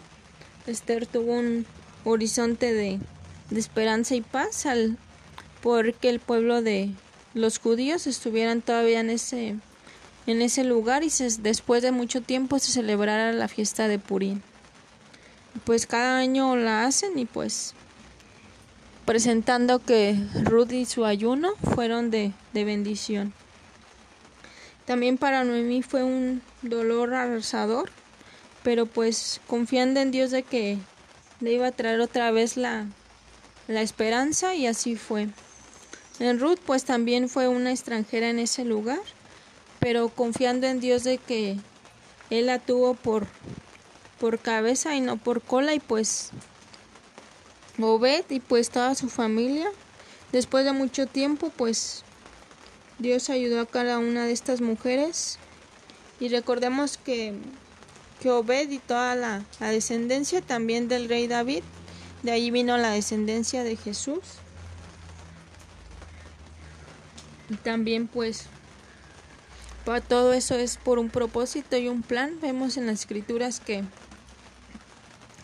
Esther 0.65 1.05
tuvo 1.05 1.33
un 1.33 1.65
horizonte 2.05 2.73
de, 2.73 2.99
esperanza 3.51 4.15
y 4.15 4.21
paz 4.21 4.65
al 4.65 4.97
porque 5.61 6.09
el 6.09 6.19
pueblo 6.19 6.61
de 6.61 6.91
los 7.33 7.59
judíos 7.59 8.07
estuvieran 8.07 8.61
todavía 8.61 8.99
en 8.99 9.09
ese 9.09 9.55
en 10.25 10.41
ese 10.41 10.65
lugar 10.65 11.03
y 11.03 11.09
se, 11.09 11.29
después 11.39 11.81
de 11.81 11.91
mucho 11.91 12.21
tiempo 12.21 12.59
se 12.59 12.71
celebrara 12.71 13.31
la 13.31 13.47
fiesta 13.47 13.87
de 13.87 13.97
Purín. 13.97 14.43
Pues 15.63 15.87
cada 15.87 16.17
año 16.17 16.55
la 16.57 16.83
hacen 16.85 17.17
y 17.17 17.25
pues 17.25 17.73
presentando 19.05 19.79
que 19.79 20.17
Ruth 20.43 20.73
y 20.73 20.85
su 20.85 21.05
ayuno 21.05 21.53
fueron 21.73 22.11
de 22.11 22.33
bendición. 22.53 23.33
También 24.87 25.17
para 25.17 25.43
Noemí 25.43 25.83
fue 25.83 26.03
un 26.03 26.41
dolor 26.61 27.13
arrasador, 27.13 27.91
pero 28.63 28.85
pues 28.85 29.41
confiando 29.45 29.99
en 29.99 30.11
Dios 30.11 30.31
de 30.31 30.43
que 30.43 30.77
le 31.41 31.51
iba 31.51 31.67
a 31.67 31.71
traer 31.73 31.99
otra 31.99 32.31
vez 32.31 32.55
la, 32.55 32.85
la 33.67 33.81
esperanza 33.81 34.55
y 34.55 34.65
así 34.65 34.95
fue. 34.95 35.27
En 36.19 36.39
Ruth 36.39 36.59
pues 36.65 36.85
también 36.85 37.27
fue 37.27 37.49
una 37.49 37.71
extranjera 37.71 38.29
en 38.29 38.39
ese 38.39 38.63
lugar, 38.63 39.01
pero 39.79 40.07
confiando 40.07 40.67
en 40.67 40.79
Dios 40.79 41.03
de 41.03 41.17
que 41.17 41.57
él 42.29 42.45
la 42.45 42.59
tuvo 42.59 42.93
por, 42.93 43.27
por 44.21 44.39
cabeza 44.39 44.95
y 44.95 45.01
no 45.01 45.17
por 45.17 45.41
cola 45.41 45.73
y 45.73 45.81
pues 45.81 46.31
Obed 47.79 48.23
y 48.29 48.39
pues 48.39 48.69
toda 48.69 48.95
su 48.95 49.09
familia. 49.09 49.69
Después 50.31 50.65
de 50.65 50.71
mucho 50.71 51.07
tiempo, 51.07 51.51
pues 51.55 52.03
Dios 52.99 53.29
ayudó 53.29 53.61
a 53.61 53.65
cada 53.67 53.99
una 53.99 54.25
de 54.25 54.31
estas 54.31 54.61
mujeres. 54.61 55.37
Y 56.19 56.29
recordemos 56.29 56.97
que, 56.97 57.33
que 58.19 58.31
Obed 58.31 58.71
y 58.71 58.79
toda 58.79 59.15
la, 59.15 59.43
descendencia 59.59 60.41
también 60.41 60.87
del 60.87 61.07
rey 61.07 61.27
David, 61.27 61.63
de 62.23 62.31
ahí 62.31 62.49
vino 62.49 62.77
la 62.77 62.91
descendencia 62.91 63.63
de 63.63 63.75
Jesús. 63.75 64.21
Y 67.49 67.55
también 67.55 68.07
pues 68.07 68.47
para 69.85 70.01
todo 70.01 70.33
eso 70.33 70.55
es 70.55 70.77
por 70.77 70.99
un 70.99 71.09
propósito 71.09 71.77
y 71.77 71.87
un 71.87 72.01
plan. 72.01 72.39
Vemos 72.41 72.77
en 72.77 72.87
las 72.87 73.01
escrituras 73.01 73.59
que, 73.59 73.83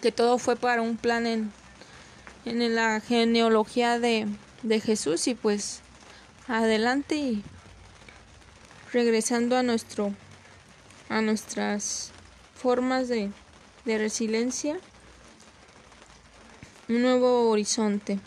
que 0.02 0.12
todo 0.12 0.40
fue 0.40 0.56
para 0.56 0.82
un 0.82 0.98
plan 0.98 1.28
en, 1.28 1.52
en 2.46 2.76
la 2.76 3.00
genealogía 3.00 4.00
de, 4.00 4.28
de 4.64 4.80
Jesús 4.82 5.28
y 5.28 5.36
pues 5.36 5.82
adelante 6.48 7.16
y 7.16 7.44
regresando 8.92 9.58
a 9.58 9.64
nuestro 9.64 10.14
a 11.10 11.22
nuestras 11.22 12.12
formas 12.56 13.08
de, 13.08 13.32
de 13.86 13.98
resiliencia 13.98 14.80
un 16.90 17.02
nuevo 17.02 17.50
horizonte. 17.50 18.20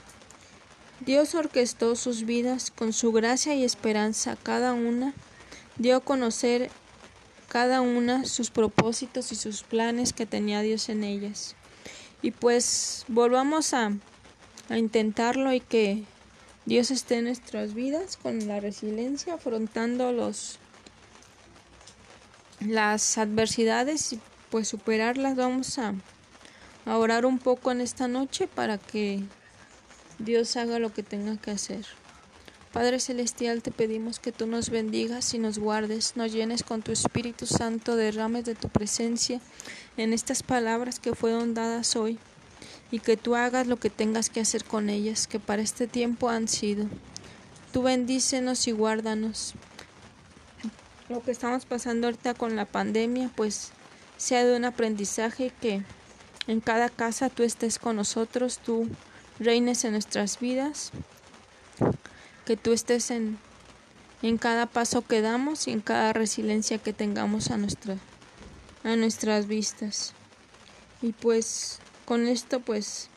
Dios 1.00 1.34
orquestó 1.34 1.94
sus 1.94 2.24
vidas 2.24 2.70
con 2.70 2.92
su 2.92 3.12
gracia 3.12 3.54
y 3.54 3.64
esperanza. 3.64 4.36
Cada 4.42 4.72
una 4.72 5.14
dio 5.76 5.96
a 5.96 6.00
conocer 6.00 6.70
cada 7.48 7.80
una 7.80 8.24
sus 8.24 8.50
propósitos 8.50 9.30
y 9.32 9.36
sus 9.36 9.62
planes 9.62 10.12
que 10.12 10.26
tenía 10.26 10.62
Dios 10.62 10.88
en 10.88 11.04
ellas. 11.04 11.54
Y 12.22 12.30
pues 12.30 13.04
volvamos 13.08 13.72
a, 13.74 13.92
a 14.68 14.78
intentarlo 14.78 15.52
y 15.52 15.60
que 15.60 16.04
Dios 16.66 16.90
esté 16.90 17.18
en 17.18 17.26
nuestras 17.26 17.74
vidas 17.74 18.16
con 18.16 18.48
la 18.48 18.58
resiliencia, 18.58 19.34
afrontando 19.34 20.10
los 20.10 20.58
las 22.60 23.18
adversidades 23.18 24.12
y 24.12 24.20
pues 24.50 24.66
superarlas. 24.66 25.36
Vamos 25.36 25.78
a, 25.78 25.94
a 26.84 26.98
orar 26.98 27.24
un 27.24 27.38
poco 27.38 27.70
en 27.70 27.80
esta 27.80 28.08
noche 28.08 28.48
para 28.48 28.78
que 28.78 29.22
Dios 30.18 30.56
haga 30.56 30.80
lo 30.80 30.92
que 30.92 31.04
tenga 31.04 31.36
que 31.36 31.52
hacer. 31.52 31.86
Padre 32.72 32.98
Celestial, 32.98 33.62
te 33.62 33.70
pedimos 33.70 34.18
que 34.18 34.32
tú 34.32 34.46
nos 34.46 34.68
bendigas 34.68 35.32
y 35.34 35.38
nos 35.38 35.58
guardes, 35.58 36.16
nos 36.16 36.32
llenes 36.32 36.64
con 36.64 36.82
tu 36.82 36.90
Espíritu 36.90 37.46
Santo, 37.46 37.94
derrames 37.94 38.44
de 38.44 38.56
tu 38.56 38.68
presencia 38.68 39.40
en 39.96 40.12
estas 40.12 40.42
palabras 40.42 40.98
que 40.98 41.14
fueron 41.14 41.54
dadas 41.54 41.94
hoy 41.94 42.18
y 42.90 43.00
que 43.00 43.16
tú 43.16 43.34
hagas 43.34 43.66
lo 43.66 43.76
que 43.76 43.90
tengas 43.90 44.30
que 44.30 44.40
hacer 44.40 44.64
con 44.64 44.88
ellas, 44.88 45.26
que 45.26 45.40
para 45.40 45.62
este 45.62 45.86
tiempo 45.86 46.28
han 46.28 46.48
sido. 46.48 46.86
Tú 47.72 47.82
bendícenos 47.82 48.68
y 48.68 48.72
guárdanos. 48.72 49.54
Lo 51.08 51.22
que 51.22 51.30
estamos 51.30 51.66
pasando 51.66 52.06
ahorita 52.06 52.34
con 52.34 52.56
la 52.56 52.64
pandemia, 52.64 53.30
pues 53.34 53.70
sea 54.16 54.44
de 54.44 54.56
un 54.56 54.64
aprendizaje 54.64 55.52
que 55.60 55.82
en 56.46 56.60
cada 56.60 56.88
casa 56.88 57.28
tú 57.28 57.42
estés 57.42 57.78
con 57.78 57.96
nosotros, 57.96 58.58
tú 58.58 58.88
reines 59.38 59.84
en 59.84 59.92
nuestras 59.92 60.40
vidas 60.40 60.92
que 62.46 62.56
tú 62.56 62.72
estés 62.72 63.10
en, 63.10 63.38
en 64.22 64.38
cada 64.38 64.66
paso 64.66 65.02
que 65.02 65.20
damos 65.20 65.66
y 65.66 65.72
en 65.72 65.80
cada 65.80 66.12
resiliencia 66.12 66.78
que 66.78 66.92
tengamos 66.92 67.50
a, 67.50 67.58
nuestra, 67.58 67.96
a 68.84 68.96
nuestras 68.96 69.48
vistas. 69.48 70.14
Y 71.02 71.12
pues 71.12 71.80
con 72.06 72.26
esto 72.28 72.60
pues 72.60 73.10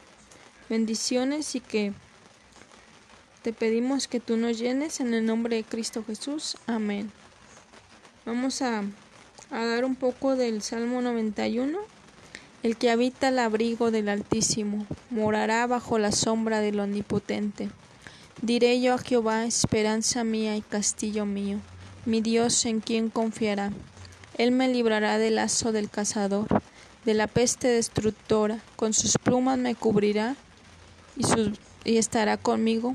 bendiciones 0.68 1.56
y 1.56 1.62
que 1.62 1.94
te 3.44 3.54
pedimos 3.54 4.10
que 4.10 4.20
tú 4.20 4.36
nos 4.36 4.58
llenes 4.60 5.00
en 5.00 5.14
el 5.14 5.26
nombre 5.26 5.56
de 5.56 5.64
Cristo 5.64 6.04
Jesús. 6.06 6.58
Amén. 6.68 7.12
Vamos 8.26 8.62
a, 8.62 8.84
a 9.52 9.66
dar 9.66 9.86
un 9.86 9.96
poco 9.96 10.36
del 10.36 10.62
Salmo 10.62 11.02
91. 11.02 11.80
El 12.64 12.76
que 12.76 12.90
habita 12.90 13.30
el 13.30 13.40
abrigo 13.40 13.92
del 13.92 14.10
Altísimo 14.10 14.86
morará 15.10 15.66
bajo 15.68 15.98
la 15.98 16.12
sombra 16.12 16.60
del 16.60 16.82
Omnipotente. 16.82 17.70
Diré 18.42 18.82
yo 18.82 18.96
a 18.96 18.98
Jehová, 18.98 19.46
esperanza 19.46 20.24
mía 20.24 20.58
y 20.58 20.62
castillo 20.62 21.26
mío, 21.26 21.60
mi 22.06 22.22
Dios 22.22 22.66
en 22.66 22.82
quien 22.82 23.10
confiará. 23.10 23.72
Él 24.38 24.52
me 24.52 24.68
librará 24.68 25.18
del 25.18 25.36
lazo 25.36 25.72
del 25.72 25.90
cazador, 25.90 26.48
de 27.10 27.16
la 27.16 27.26
peste 27.26 27.68
destructora, 27.68 28.60
con 28.76 28.94
sus 28.94 29.18
plumas 29.18 29.58
me 29.58 29.74
cubrirá 29.74 30.36
y, 31.18 31.26
y 31.84 31.98
estará 31.98 32.38
conmigo. 32.38 32.94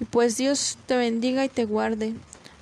Y 0.00 0.04
pues 0.04 0.36
Dios 0.36 0.78
te 0.86 0.96
bendiga 0.96 1.44
y 1.44 1.48
te 1.48 1.64
guarde, 1.64 2.14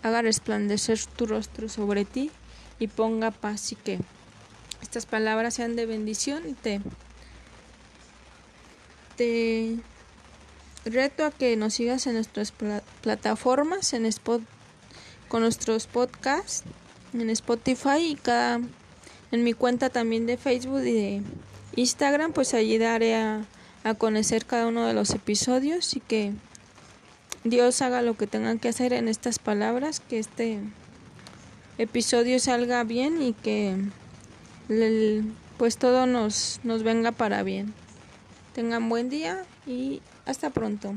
haga 0.03 0.21
resplandecer 0.21 1.01
tu 1.17 1.25
rostro 1.25 1.71
sobre 1.71 2.05
ti 2.05 2.31
y 2.79 2.89
ponga 2.89 3.31
paz 3.31 3.73
y 3.73 3.77
que 3.77 3.99
estas 4.83 5.07
palabras 5.07 5.55
sean 5.55 5.75
de 5.75 5.87
bendición 5.87 6.43
y 6.47 6.53
te, 6.53 6.83
te 9.17 9.79
reto 10.85 11.25
a 11.25 11.31
que 11.31 11.57
nos 11.57 11.73
sigas 11.73 12.07
en 12.07 12.13
nuestras 12.13 12.53
plataformas, 13.01 13.95
en 13.95 14.05
Spot, 14.05 14.43
con 15.29 15.41
nuestros 15.41 15.87
podcasts, 15.87 16.63
en 17.15 17.31
Spotify 17.31 18.01
y 18.01 18.17
cada 18.17 18.61
en 19.35 19.43
mi 19.43 19.53
cuenta 19.53 19.91
también 19.91 20.27
de 20.27 20.37
Facebook 20.37 20.83
y 20.85 20.93
de 20.93 21.23
Instagram, 21.75 22.33
pues 22.33 22.55
allí 22.55 22.79
daré 22.79 23.17
a, 23.17 23.47
conocer 23.99 24.47
cada 24.47 24.69
uno 24.69 24.87
de 24.87 24.95
los 24.95 25.11
episodios 25.11 25.95
y 25.95 26.01
que 26.01 26.33
Dios 27.43 27.83
haga 27.83 28.01
lo 28.01 28.17
que 28.17 28.27
tengan 28.27 28.59
que 28.59 28.69
hacer 28.69 28.95
en 28.95 29.09
estas 29.09 29.39
palabras, 29.39 30.01
que 30.01 30.19
este 30.19 30.61
episodio 31.77 32.39
salga 32.39 32.83
bien 32.85 33.21
y 33.21 33.35
que 33.35 33.77
pues 35.59 35.77
todo 35.77 36.07
nos, 36.07 36.61
nos 36.65 36.83
venga 36.83 37.13
para 37.13 37.43
bien. 37.43 37.75
Tengan 38.55 38.89
buen 38.89 39.11
día 39.11 39.45
y 39.67 40.01
hasta 40.25 40.49
pronto. 40.49 40.95